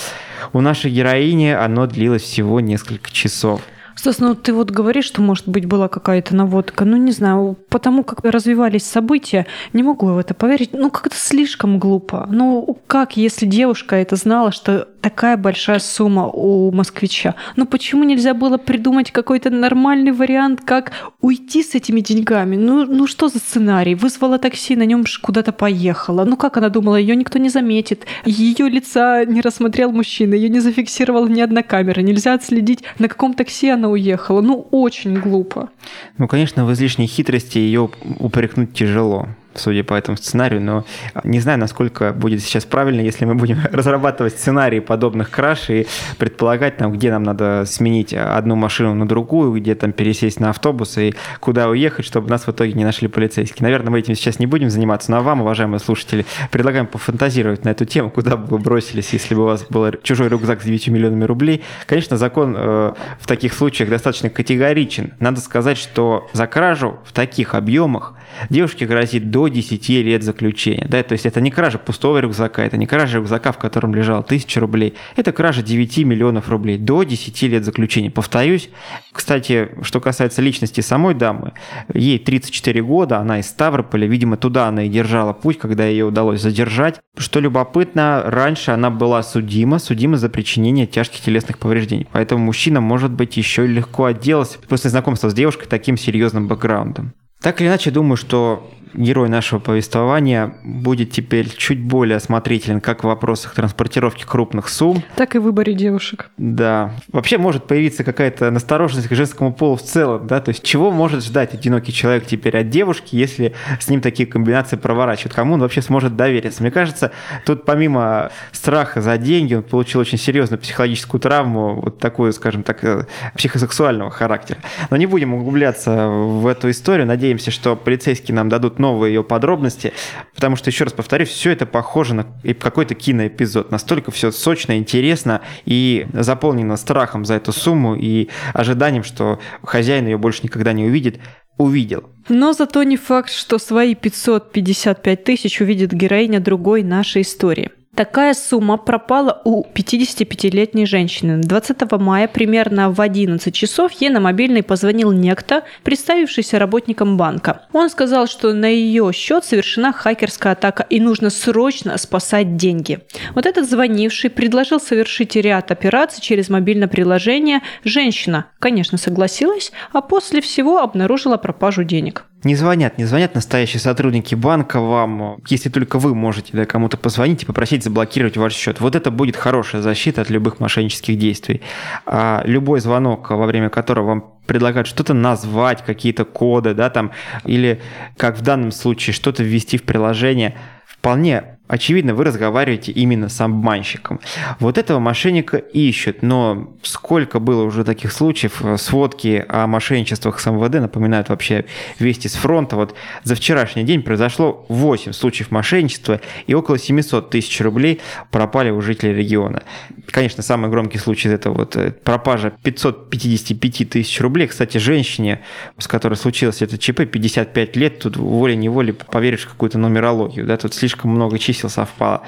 у 0.53 0.61
нашей 0.61 0.91
героини 0.91 1.51
оно 1.51 1.87
длилось 1.87 2.23
всего 2.23 2.61
несколько 2.61 3.11
часов. 3.11 3.63
Стас, 3.95 4.19
ну 4.19 4.35
ты 4.35 4.53
вот 4.53 4.71
говоришь, 4.71 5.05
что, 5.05 5.23
может 5.23 5.49
быть, 5.49 5.67
была 5.67 5.89
какая-то 5.89 6.35
наводка. 6.35 6.85
Ну, 6.85 6.97
не 6.97 7.13
знаю, 7.13 7.57
потому 7.69 8.05
как 8.05 8.25
развивались 8.25 8.85
события, 8.85 9.47
не 9.73 9.83
могу 9.83 10.07
в 10.07 10.19
это 10.19 10.35
поверить. 10.35 10.71
Ну, 10.73 10.91
как-то 10.91 11.17
слишком 11.17 11.79
глупо. 11.79 12.27
Ну, 12.31 12.79
как, 12.87 13.17
если 13.17 13.47
девушка 13.47 13.97
это 13.97 14.17
знала, 14.17 14.53
что 14.53 14.89
такая 15.01 15.37
большая 15.37 15.79
сумма 15.79 16.27
у 16.27 16.71
москвича? 16.73 17.35
Ну, 17.57 17.67
почему 17.67 18.05
нельзя 18.05 18.35
было 18.35 18.57
придумать 18.57 19.11
какой-то 19.11 19.51
нормальный 19.51 20.13
вариант, 20.13 20.61
как 20.65 20.93
уйти 21.21 21.63
с 21.63 21.75
этими 21.75 22.01
деньгами? 22.01 22.57
Ну, 22.57 22.87
ну 22.87 23.07
что 23.07 23.29
за 23.29 23.39
сценарий? 23.39 23.95
Вызвала 23.95 24.39
такси, 24.39 24.77
на 24.77 24.85
нем 24.85 25.05
куда-то 25.21 25.53
поехала. 25.53 26.25
Ну, 26.25 26.37
как 26.37 26.57
она 26.57 26.69
думала, 26.69 26.97
ее 26.97 27.17
никто 27.17 27.39
не 27.39 27.49
заметит. 27.49 28.07
Ее 28.25 28.69
лица 28.69 29.25
не 29.25 29.41
рассмотрел 29.41 29.93
мужчина, 29.93 30.35
ее 30.35 30.49
не 30.49 30.61
зафиксировала 30.61 31.27
ни 31.27 31.41
одна 31.41 31.63
камера. 31.63 32.01
Нельзя 32.01 32.35
отследить, 32.35 32.85
на 32.99 33.09
каком 33.09 33.35
такси 33.35 33.69
она 33.69 33.82
уехала. 33.91 34.41
Ну, 34.41 34.67
очень 34.71 35.15
глупо. 35.19 35.71
Ну, 36.19 36.29
конечно, 36.29 36.65
в 36.65 36.73
излишней 36.73 37.07
хитрости 37.07 37.59
ее 37.59 37.91
упрекнуть 38.19 38.73
тяжело 38.75 39.29
судя 39.55 39.85
по 39.85 39.95
этому 39.95 40.17
сценарию, 40.17 40.61
но 40.61 40.85
не 41.25 41.41
знаю, 41.41 41.59
насколько 41.59 42.13
будет 42.13 42.41
сейчас 42.43 42.65
правильно, 42.65 43.01
если 43.01 43.25
мы 43.25 43.35
будем 43.35 43.59
разрабатывать 43.73 44.35
сценарии 44.35 44.81
подобных 44.81 45.31
краш 45.31 45.71
и 45.71 45.87
предполагать, 46.19 46.77
там, 46.77 46.93
где 46.93 47.11
нам 47.11 47.23
надо 47.23 47.65
сменить 47.67 48.15
одну 48.15 48.57
машину 48.57 48.95
на 48.95 49.07
другую, 49.07 49.53
где 49.61 49.75
там 49.75 49.93
пересесть 49.93 50.41
на 50.41 50.51
автобус 50.51 50.99
и 50.99 51.15
куда 51.41 51.69
уехать, 51.69 52.05
чтобы 52.05 52.29
нас 52.29 52.47
в 52.47 52.51
итоге 52.51 52.73
не 52.73 52.85
нашли 52.85 53.09
полицейские. 53.09 53.65
Наверное, 53.65 53.91
мы 53.91 53.99
этим 53.99 54.15
сейчас 54.15 54.39
не 54.39 54.47
будем 54.47 54.71
заниматься, 54.71 55.11
но 55.11 55.23
вам, 55.23 55.41
уважаемые 55.43 55.81
слушатели, 55.81 56.27
предлагаем 56.51 56.87
пофантазировать 56.87 57.65
на 57.65 57.71
эту 57.71 57.85
тему, 57.85 58.11
куда 58.11 58.37
бы 58.37 58.47
вы 58.47 58.59
бросились, 58.59 59.13
если 59.13 59.35
бы 59.35 59.43
у 59.43 59.47
вас 59.47 59.67
был 59.69 59.91
чужой 60.03 60.29
рюкзак 60.29 60.63
с 60.63 60.65
9 60.65 60.89
миллионами 60.89 61.25
рублей. 61.25 61.63
Конечно, 61.87 62.17
закон 62.17 62.55
э, 62.57 62.93
в 63.21 63.27
таких 63.27 63.53
случаях 63.53 63.91
достаточно 63.91 64.31
категоричен. 64.31 65.13
Надо 65.21 65.41
сказать, 65.41 65.79
что 65.79 66.29
за 66.33 66.47
кражу 66.47 66.99
в 67.05 67.13
таких 67.13 67.55
объемах 67.55 68.15
девушке 68.51 68.87
грозит 68.87 69.31
до 69.31 69.42
10 69.49 69.89
лет 69.89 70.23
заключения. 70.23 70.87
Да? 70.89 71.03
То 71.03 71.13
есть 71.13 71.27
это 71.27 71.41
не 71.41 71.51
кража 71.51 71.79
пустого 71.79 72.19
рюкзака, 72.19 72.65
это 72.65 72.77
не 72.77 72.87
кража 72.87 73.19
рюкзака, 73.19 73.53
в 73.53 73.59
котором 73.59 73.95
лежало 73.95 74.21
1000 74.21 74.61
рублей, 74.61 74.95
это 75.17 75.33
кража 75.33 75.63
9 75.63 75.99
миллионов 75.99 76.49
рублей 76.49 76.79
до 76.79 77.03
10 77.03 77.43
лет 77.43 77.65
заключения. 77.65 78.11
Повторюсь, 78.11 78.71
кстати, 79.13 79.71
что 79.83 80.01
касается 80.01 80.43
личности 80.43 80.81
самой 80.81 81.15
дамы, 81.15 81.53
ей 81.93 82.19
34 82.19 82.83
года, 82.83 83.19
она 83.19 83.41
из 83.41 83.47
Ставрополя, 83.47 84.07
видимо, 84.07 84.37
туда 84.37 84.69
она 84.69 84.85
и 84.85 84.89
держала 84.89 85.33
путь, 85.33 85.59
когда 85.59 85.87
ее 85.87 86.07
удалось 86.07 86.41
задержать. 86.41 87.01
Что 87.17 87.41
любопытно, 87.41 88.23
раньше 88.25 88.71
она 88.71 88.91
была 88.91 89.23
судима, 89.23 89.79
судима 89.79 90.17
за 90.17 90.29
причинение 90.29 90.87
тяжких 90.87 91.21
телесных 91.21 91.59
повреждений. 91.59 92.09
Поэтому 92.13 92.45
мужчина, 92.45 92.81
может 92.81 93.13
быть, 93.13 93.37
еще 93.37 93.67
легко 93.67 94.07
отделался 94.07 94.59
после 94.69 94.91
знакомства 94.91 95.29
с 95.29 95.35
девушкой 95.35 95.67
таким 95.69 95.97
серьезным 95.97 96.49
бэкграундом. 96.49 97.13
Так 97.43 97.61
или 97.61 97.69
иначе, 97.69 97.91
думаю, 97.91 98.17
что 98.17 98.71
герой 98.95 99.29
нашего 99.29 99.59
повествования 99.59 100.55
будет 100.65 101.11
теперь 101.11 101.49
чуть 101.49 101.81
более 101.83 102.17
осмотрителен 102.17 102.81
как 102.81 103.05
в 103.05 103.07
вопросах 103.07 103.55
транспортировки 103.55 104.25
крупных 104.25 104.69
сумм. 104.69 105.03
Так 105.17 105.35
и 105.35 105.39
в 105.39 105.43
выборе 105.43 105.75
девушек. 105.75 106.31
Да. 106.37 106.93
Вообще 107.13 107.39
может 107.39 107.67
появиться 107.67 108.05
какая-то 108.05 108.51
настороженность 108.51 109.09
к 109.09 109.15
женскому 109.15 109.53
полу 109.53 109.77
в 109.77 109.83
целом, 109.83 110.27
да, 110.27 110.41
то 110.41 110.51
есть 110.51 110.63
чего 110.63 110.91
может 110.91 111.25
ждать 111.25 111.55
одинокий 111.55 111.93
человек 111.93 112.27
теперь 112.27 112.57
от 112.57 112.71
девушки, 112.71 113.17
если 113.17 113.55
с 113.81 113.89
ним 113.89 114.01
такие 114.01 114.27
комбинации 114.27 114.77
проворачивают? 114.77 115.35
Кому 115.35 115.55
он 115.55 115.61
вообще 115.61 115.83
сможет 115.83 116.17
довериться? 116.17 116.63
Мне 116.63 116.71
кажется, 116.71 117.13
тут 117.45 117.65
помимо 117.65 118.31
страха 118.53 119.01
за 119.01 119.17
деньги, 119.19 119.55
он 119.55 119.63
получил 119.63 120.01
очень 120.01 120.19
серьезную 120.19 120.61
психологическую 120.61 121.21
травму, 121.21 121.81
вот 121.81 121.99
такую, 121.99 122.33
скажем 122.33 122.63
так, 122.63 122.83
э, 122.85 123.07
психосексуального 123.37 124.11
характера. 124.11 124.61
Но 124.91 124.97
не 124.97 125.07
будем 125.07 125.35
углубляться 125.35 126.09
в 126.09 126.47
эту 126.47 126.71
историю. 126.71 127.07
Надеемся, 127.07 127.51
что 127.51 127.77
полицейские 127.77 128.35
нам 128.35 128.49
дадут 128.49 128.79
новые 128.83 129.15
ее 129.15 129.25
подробности, 129.25 129.95
потому 130.35 130.57
что, 130.57 130.69
еще 130.69 130.85
раз 130.85 130.93
повторюсь, 130.93 131.29
все 131.31 131.53
это 131.53 131.65
похоже 131.65 132.15
на 132.15 132.27
какой-то 132.61 132.95
киноэпизод. 132.95 133.71
Настолько 133.71 134.11
все 134.11 134.31
сочно, 134.33 134.77
интересно 134.77 135.41
и 135.65 136.07
заполнено 136.13 136.77
страхом 136.77 137.25
за 137.25 137.35
эту 137.35 137.53
сумму 137.53 137.95
и 137.95 138.29
ожиданием, 138.53 139.05
что 139.05 139.39
хозяин 139.63 140.07
ее 140.07 140.19
больше 140.19 140.41
никогда 140.43 140.73
не 140.73 140.85
увидит 140.85 141.21
увидел. 141.59 142.05
Но 142.29 142.53
зато 142.53 142.83
не 142.83 142.97
факт, 142.97 143.31
что 143.31 143.59
свои 143.59 143.95
555 143.95 145.25
тысяч 145.25 145.61
увидит 145.61 145.93
героиня 145.93 146.41
другой 146.41 146.83
нашей 146.83 147.23
истории. 147.23 147.71
Такая 147.95 148.33
сумма 148.33 148.79
пропала 148.79 149.43
у 149.45 149.67
55-летней 149.67 150.87
женщины. 150.87 151.43
20 151.43 151.93
мая 152.01 152.27
примерно 152.27 152.91
в 152.91 152.99
11 153.03 153.55
часов 153.55 153.93
ей 153.93 154.09
на 154.09 154.19
мобильный 154.19 154.63
позвонил 154.63 155.13
некто, 155.13 155.65
представившийся 155.83 156.59
работником 156.59 157.19
банка. 157.19 157.67
Он 157.75 157.91
сказал, 157.91 158.27
что 158.29 158.55
на 158.55 158.65
ее 158.65 159.13
счет 159.13 159.45
совершена 159.45 159.93
хакерская 159.93 160.55
атака 160.55 160.87
и 160.89 161.01
нужно 161.01 161.29
срочно 161.29 161.99
спасать 161.99 162.57
деньги. 162.57 163.01
Вот 163.35 163.45
этот 163.45 163.69
звонивший 163.69 164.31
предложил 164.31 164.81
совершить 164.81 165.37
ряд 165.37 165.71
операций 165.71 166.23
через 166.23 166.49
мобильное 166.49 166.89
приложение. 166.89 167.61
Женщина, 167.85 168.47
конечно, 168.59 168.97
согласилась, 168.97 169.71
а 169.93 170.01
после 170.01 170.41
всего 170.41 170.79
обнаружила 170.79 171.37
пропажу 171.37 171.85
денег. 171.85 172.25
Не 172.45 172.57
звонят, 172.57 172.99
не 172.99 173.05
звонят 173.05 173.37
настоящие 173.37 173.79
сотрудники 173.79 174.35
банка 174.35 174.81
вам, 174.81 175.39
если 175.49 175.69
только 175.69 176.01
вы 176.01 176.15
можете 176.15 176.51
да, 176.57 176.65
кому-то 176.65 176.97
позвонить 176.97 177.45
и 177.45 177.47
попросить 177.47 177.85
заблокировать 177.85 178.37
ваш 178.37 178.53
счет. 178.53 178.81
Вот 178.81 178.97
это 178.97 179.13
будет 179.13 179.37
хорошая 179.37 179.81
защита 179.81 180.23
от 180.23 180.31
любых 180.31 180.59
мошеннических 180.59 181.17
действий. 181.17 181.63
А 182.05 182.43
любой 182.45 182.81
звонок, 182.81 183.31
во 183.31 183.47
время 183.47 183.69
которого 183.69 184.07
вам 184.07 184.25
предлагают 184.47 184.89
что-то 184.89 185.15
назвать, 185.15 185.85
какие-то 185.85 186.25
коды, 186.25 186.75
да, 186.75 186.91
там, 186.91 187.13
или, 187.45 187.81
как 188.17 188.37
в 188.37 188.43
данном 188.43 188.73
случае, 188.73 189.15
что-то 189.15 189.45
ввести 189.45 189.79
в 189.79 189.85
приложение, 189.85 190.57
вполне 190.85 191.52
очевидно, 191.73 192.15
вы 192.15 192.25
разговариваете 192.25 192.93
именно 192.93 193.31
с 193.31 193.41
обманщиком. 193.41 194.21
Вот 194.61 194.77
этого 194.77 194.99
мошенника 194.99 195.57
ищут, 195.57 196.23
но 196.23 196.71
сколько 196.83 197.41
было 197.41 197.65
уже 197.65 197.83
таких 197.83 198.13
случаев, 198.13 198.63
сводки 198.77 199.43
о 199.49 199.67
мошенничествах 199.67 200.39
с 200.39 200.51
МВД 200.51 200.75
напоминают 200.75 201.31
вообще 201.31 201.65
вести 201.99 202.29
с 202.29 202.35
фронта. 202.35 202.77
Вот 202.77 202.95
за 203.25 203.35
вчерашний 203.35 203.85
день 203.85 204.03
произошло 204.03 204.67
8 204.69 205.13
случаев 205.13 205.51
мошенничества 205.51 206.21
и 206.47 206.53
около 206.53 206.79
700 206.79 207.31
тысяч 207.31 207.59
рублей 207.63 208.03
пропали 208.31 208.69
у 208.69 208.83
жителей 208.83 209.15
региона. 209.15 209.63
Конечно, 210.13 210.43
самый 210.43 210.71
громкий 210.71 210.99
случай 210.99 211.31
это 211.31 211.51
вот 211.51 211.75
э, 211.75 211.91
пропажа 211.91 212.53
555 212.63 213.89
тысяч 213.89 214.21
рублей. 214.21 214.47
Кстати, 214.47 214.77
женщине, 214.77 215.41
с 215.79 215.89
которой 215.89 216.15
случилось 216.15 216.61
это 216.61 216.77
ЧП, 216.77 217.07
55 217.11 217.77
лет, 217.77 217.99
тут 218.01 218.19
волей-неволей 218.19 218.93
поверишь 218.93 219.45
в 219.45 219.49
какую-то 219.49 219.79
нумерологию, 219.79 220.45
да, 220.45 220.59
тут 220.59 220.75
слишком 220.75 221.13
много 221.13 221.39
чисел 221.39 221.71
совпало. 221.71 222.25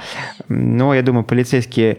Но 0.49 0.95
я 0.95 1.03
думаю, 1.03 1.25
полицейские 1.25 1.99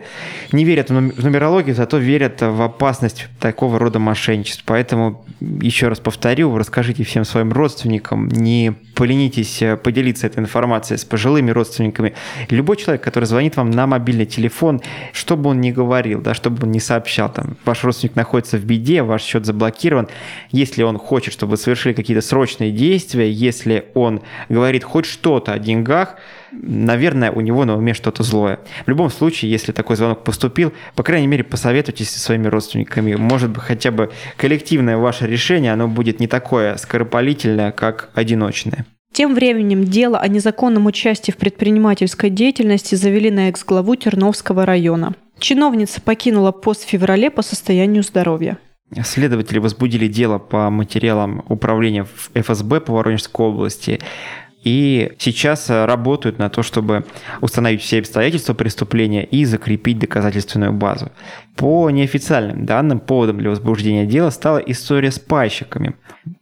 не 0.51 0.65
верят 0.65 0.89
в 0.89 0.93
нумерологию, 0.93 1.75
зато 1.75 1.97
верят 1.97 2.41
в 2.41 2.63
опасность 2.63 3.27
такого 3.39 3.77
рода 3.77 3.99
мошенничеств. 3.99 4.63
Поэтому, 4.65 5.23
еще 5.39 5.87
раз 5.87 5.99
повторю, 5.99 6.57
расскажите 6.57 7.03
всем 7.03 7.25
своим 7.25 7.53
родственникам, 7.53 8.27
не 8.29 8.73
поленитесь 8.95 9.61
э, 9.61 9.77
поделиться 9.77 10.25
этой 10.27 10.39
информацией 10.39 10.97
с 10.97 11.05
пожилыми 11.05 11.51
родственниками. 11.51 12.13
Любой 12.49 12.77
человек, 12.77 13.03
который 13.03 13.25
звонит 13.25 13.57
вам 13.57 13.69
на 13.69 13.85
мобильный 13.85 14.25
телефон, 14.25 14.81
что 15.11 15.37
бы 15.37 15.51
он 15.51 15.61
ни 15.61 15.71
говорил, 15.71 16.21
да, 16.21 16.33
что 16.33 16.49
бы 16.49 16.65
он 16.65 16.71
ни 16.71 16.79
сообщал, 16.79 17.31
там, 17.31 17.57
ваш 17.65 17.83
родственник 17.83 18.15
находится 18.15 18.57
в 18.57 18.65
беде, 18.65 19.03
ваш 19.03 19.21
счет 19.21 19.45
заблокирован, 19.45 20.07
если 20.51 20.83
он 20.83 20.97
хочет, 20.97 21.33
чтобы 21.33 21.51
вы 21.51 21.57
совершили 21.57 21.93
какие-то 21.93 22.25
срочные 22.25 22.71
действия, 22.71 23.29
если 23.29 23.85
он 23.93 24.21
говорит 24.49 24.83
хоть 24.83 25.05
что-то 25.05 25.53
о 25.53 25.59
деньгах, 25.59 26.15
наверное, 26.61 27.31
у 27.31 27.41
него 27.41 27.65
на 27.65 27.77
уме 27.77 27.93
что-то 27.93 28.23
злое. 28.23 28.59
В 28.85 28.89
любом 28.89 29.09
случае, 29.09 29.51
если 29.51 29.71
такой 29.71 29.95
звонок 29.95 30.23
поступил, 30.23 30.73
по 30.95 31.03
крайней 31.03 31.27
мере, 31.27 31.43
посоветуйтесь 31.43 32.09
со 32.09 32.19
своими 32.19 32.47
родственниками. 32.47 33.15
Может 33.15 33.51
быть, 33.51 33.63
хотя 33.63 33.91
бы 33.91 34.11
коллективное 34.37 34.97
ваше 34.97 35.27
решение, 35.27 35.73
оно 35.73 35.87
будет 35.87 36.19
не 36.19 36.27
такое 36.27 36.77
скоропалительное, 36.77 37.71
как 37.71 38.09
одиночное. 38.13 38.85
Тем 39.11 39.33
временем 39.33 39.85
дело 39.85 40.19
о 40.19 40.27
незаконном 40.27 40.87
участии 40.87 41.31
в 41.31 41.37
предпринимательской 41.37 42.29
деятельности 42.29 42.95
завели 42.95 43.31
на 43.31 43.47
экс-главу 43.47 43.95
Терновского 43.95 44.65
района. 44.65 45.13
Чиновница 45.39 46.01
покинула 46.01 46.51
пост 46.51 46.83
в 46.83 46.89
феврале 46.89 47.31
по 47.31 47.41
состоянию 47.41 48.03
здоровья. 48.03 48.57
Следователи 49.03 49.59
возбудили 49.59 50.07
дело 50.07 50.37
по 50.37 50.69
материалам 50.69 51.43
управления 51.49 52.05
ФСБ 52.33 52.81
по 52.81 52.93
Воронежской 52.93 53.45
области 53.45 53.99
и 54.65 55.13
сейчас 55.19 55.69
работают 55.69 56.39
на 56.39 56.49
то, 56.49 56.63
чтобы 56.63 57.05
установить 57.39 57.81
все 57.81 57.99
обстоятельства 57.99 58.53
преступления 58.55 59.23
и 59.23 59.45
закрепить 59.45 59.99
доказательственную 59.99 60.73
базу. 60.73 61.11
По 61.55 61.89
неофициальным 61.91 62.65
данным, 62.65 62.99
поводом 62.99 63.37
для 63.37 63.51
возбуждения 63.51 64.05
дела 64.05 64.31
стала 64.31 64.57
история 64.57 65.11
с 65.11 65.19
пайщиками. 65.19 65.93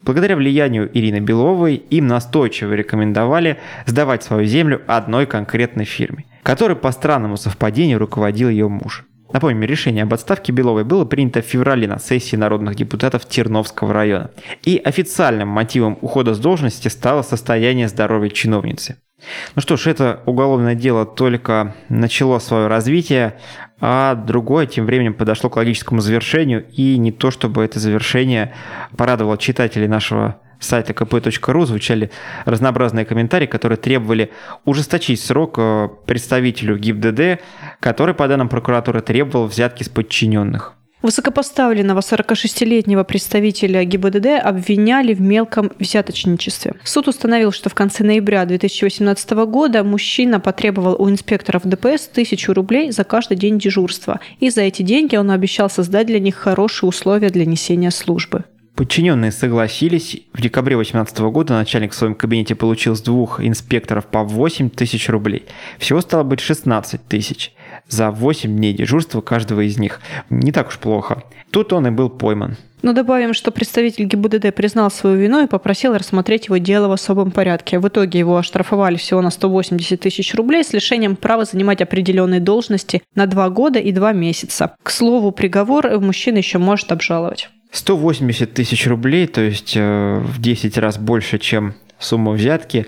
Благодаря 0.01 0.37
влиянию 0.37 0.89
Ирины 0.91 1.19
Беловой 1.19 1.75
им 1.75 2.07
настойчиво 2.07 2.73
рекомендовали 2.73 3.59
сдавать 3.85 4.23
свою 4.23 4.45
землю 4.45 4.81
одной 4.87 5.25
конкретной 5.25 5.85
фирме, 5.85 6.25
которой 6.43 6.77
по 6.77 6.91
странному 6.91 7.35
совпадению 7.35 7.99
руководил 7.99 8.47
ее 8.47 8.69
муж. 8.69 9.05
Напомним, 9.33 9.63
решение 9.63 10.03
об 10.03 10.13
отставке 10.13 10.53
Беловой 10.53 10.83
было 10.83 11.05
принято 11.05 11.41
в 11.41 11.45
феврале 11.45 11.87
на 11.87 11.97
сессии 11.97 12.35
народных 12.35 12.75
депутатов 12.75 13.27
Терновского 13.27 13.91
района. 13.91 14.29
И 14.63 14.77
официальным 14.77 15.47
мотивом 15.47 15.97
ухода 16.01 16.35
с 16.35 16.39
должности 16.39 16.87
стало 16.87 17.23
состояние 17.23 17.87
здоровья 17.87 18.29
чиновницы. 18.29 18.97
Ну 19.55 19.61
что 19.61 19.75
ж, 19.75 19.87
это 19.87 20.21
уголовное 20.27 20.75
дело 20.75 21.05
только 21.05 21.75
начало 21.89 22.37
свое 22.39 22.67
развитие, 22.67 23.39
а 23.81 24.13
другое 24.13 24.67
тем 24.67 24.85
временем 24.85 25.15
подошло 25.15 25.49
к 25.49 25.55
логическому 25.55 26.01
завершению, 26.01 26.65
и 26.69 26.97
не 26.97 27.11
то 27.11 27.31
чтобы 27.31 27.63
это 27.63 27.79
завершение 27.79 28.53
порадовало 28.95 29.37
читателей 29.39 29.87
нашего 29.87 30.41
сайта 30.63 30.93
kp.ru 30.93 31.65
звучали 31.65 32.11
разнообразные 32.45 33.05
комментарии, 33.05 33.45
которые 33.45 33.77
требовали 33.77 34.31
ужесточить 34.65 35.21
срок 35.21 35.55
э, 35.57 35.89
представителю 36.05 36.77
ГИБДД, 36.77 37.41
который, 37.79 38.15
по 38.15 38.27
данным 38.27 38.49
прокуратуры, 38.49 39.01
требовал 39.01 39.47
взятки 39.47 39.83
с 39.83 39.89
подчиненных. 39.89 40.73
Высокопоставленного 41.03 41.99
46-летнего 41.99 43.03
представителя 43.03 43.83
ГИБДД 43.83 44.41
обвиняли 44.41 45.13
в 45.13 45.19
мелком 45.19 45.69
взяточничестве. 45.77 46.75
Суд 46.85 47.09
установил, 47.09 47.51
что 47.51 47.69
в 47.69 47.73
конце 47.73 48.05
ноября 48.05 48.45
2018 48.45 49.31
года 49.31 49.83
мужчина 49.83 50.39
потребовал 50.39 50.95
у 50.97 51.09
инспекторов 51.09 51.63
ДПС 51.65 52.07
тысячу 52.07 52.53
рублей 52.53 52.91
за 52.91 53.03
каждый 53.03 53.35
день 53.35 53.59
дежурства. 53.59 54.21
И 54.39 54.49
за 54.49 54.61
эти 54.61 54.81
деньги 54.81 55.17
он 55.17 55.29
обещал 55.29 55.69
создать 55.69 56.07
для 56.07 56.21
них 56.21 56.35
хорошие 56.35 56.87
условия 56.87 57.29
для 57.29 57.45
несения 57.45 57.91
службы. 57.91 58.45
Подчиненные 58.75 59.31
согласились. 59.31 60.23
В 60.33 60.41
декабре 60.41 60.75
2018 60.75 61.19
года 61.31 61.53
начальник 61.53 61.91
в 61.91 61.95
своем 61.95 62.15
кабинете 62.15 62.55
получил 62.55 62.95
с 62.95 63.01
двух 63.01 63.39
инспекторов 63.39 64.07
по 64.07 64.23
8 64.23 64.71
тысяч 64.71 65.09
рублей. 65.09 65.45
Всего 65.77 66.01
стало 66.01 66.23
быть 66.23 66.39
16 66.39 67.07
тысяч 67.07 67.53
за 67.87 68.09
8 68.09 68.55
дней 68.55 68.73
дежурства 68.73 69.21
каждого 69.21 69.61
из 69.61 69.77
них. 69.77 70.01
Не 70.31 70.51
так 70.51 70.69
уж 70.69 70.79
плохо. 70.79 71.21
Тут 71.51 71.71
он 71.71 71.85
и 71.85 71.91
был 71.91 72.09
пойман. 72.09 72.57
Но 72.81 72.93
добавим, 72.93 73.35
что 73.35 73.51
представитель 73.51 74.05
ГИБДД 74.05 74.53
признал 74.53 74.89
свою 74.89 75.17
вину 75.17 75.43
и 75.43 75.47
попросил 75.47 75.93
рассмотреть 75.93 76.47
его 76.47 76.57
дело 76.57 76.87
в 76.87 76.93
особом 76.93 77.29
порядке. 77.29 77.77
В 77.77 77.87
итоге 77.87 78.17
его 78.17 78.37
оштрафовали 78.37 78.97
всего 78.97 79.21
на 79.21 79.29
180 79.29 79.99
тысяч 79.99 80.33
рублей 80.33 80.63
с 80.63 80.73
лишением 80.73 81.15
права 81.15 81.45
занимать 81.45 81.83
определенные 81.83 82.39
должности 82.39 83.03
на 83.13 83.27
2 83.27 83.49
года 83.51 83.77
и 83.77 83.91
2 83.91 84.13
месяца. 84.13 84.75
К 84.81 84.89
слову, 84.89 85.31
приговор 85.31 85.99
мужчина 85.99 86.39
еще 86.39 86.57
может 86.57 86.91
обжаловать. 86.91 87.49
180 87.73 88.53
тысяч 88.53 88.87
рублей, 88.87 89.25
то 89.27 89.41
есть 89.41 89.73
э, 89.75 90.19
в 90.19 90.39
10 90.39 90.77
раз 90.77 90.99
больше, 90.99 91.39
чем 91.39 91.73
сумма 91.97 92.31
взятки. 92.31 92.85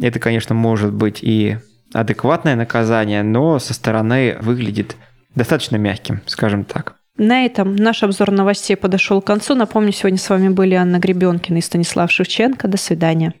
Это, 0.00 0.18
конечно, 0.18 0.54
может 0.54 0.92
быть 0.92 1.20
и 1.22 1.58
адекватное 1.92 2.56
наказание, 2.56 3.22
но 3.22 3.60
со 3.60 3.72
стороны 3.74 4.36
выглядит 4.40 4.96
достаточно 5.36 5.76
мягким, 5.76 6.20
скажем 6.26 6.64
так. 6.64 6.96
На 7.16 7.44
этом 7.44 7.76
наш 7.76 8.02
обзор 8.02 8.32
новостей 8.32 8.76
подошел 8.76 9.22
к 9.22 9.26
концу. 9.26 9.54
Напомню, 9.54 9.92
сегодня 9.92 10.18
с 10.18 10.28
вами 10.28 10.48
были 10.48 10.74
Анна 10.74 10.98
Гребенкина 10.98 11.58
и 11.58 11.60
Станислав 11.60 12.10
Шевченко. 12.10 12.66
До 12.66 12.76
свидания. 12.76 13.34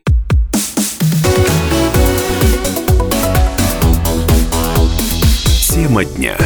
Тема 5.74 6.04
дня. 6.04 6.36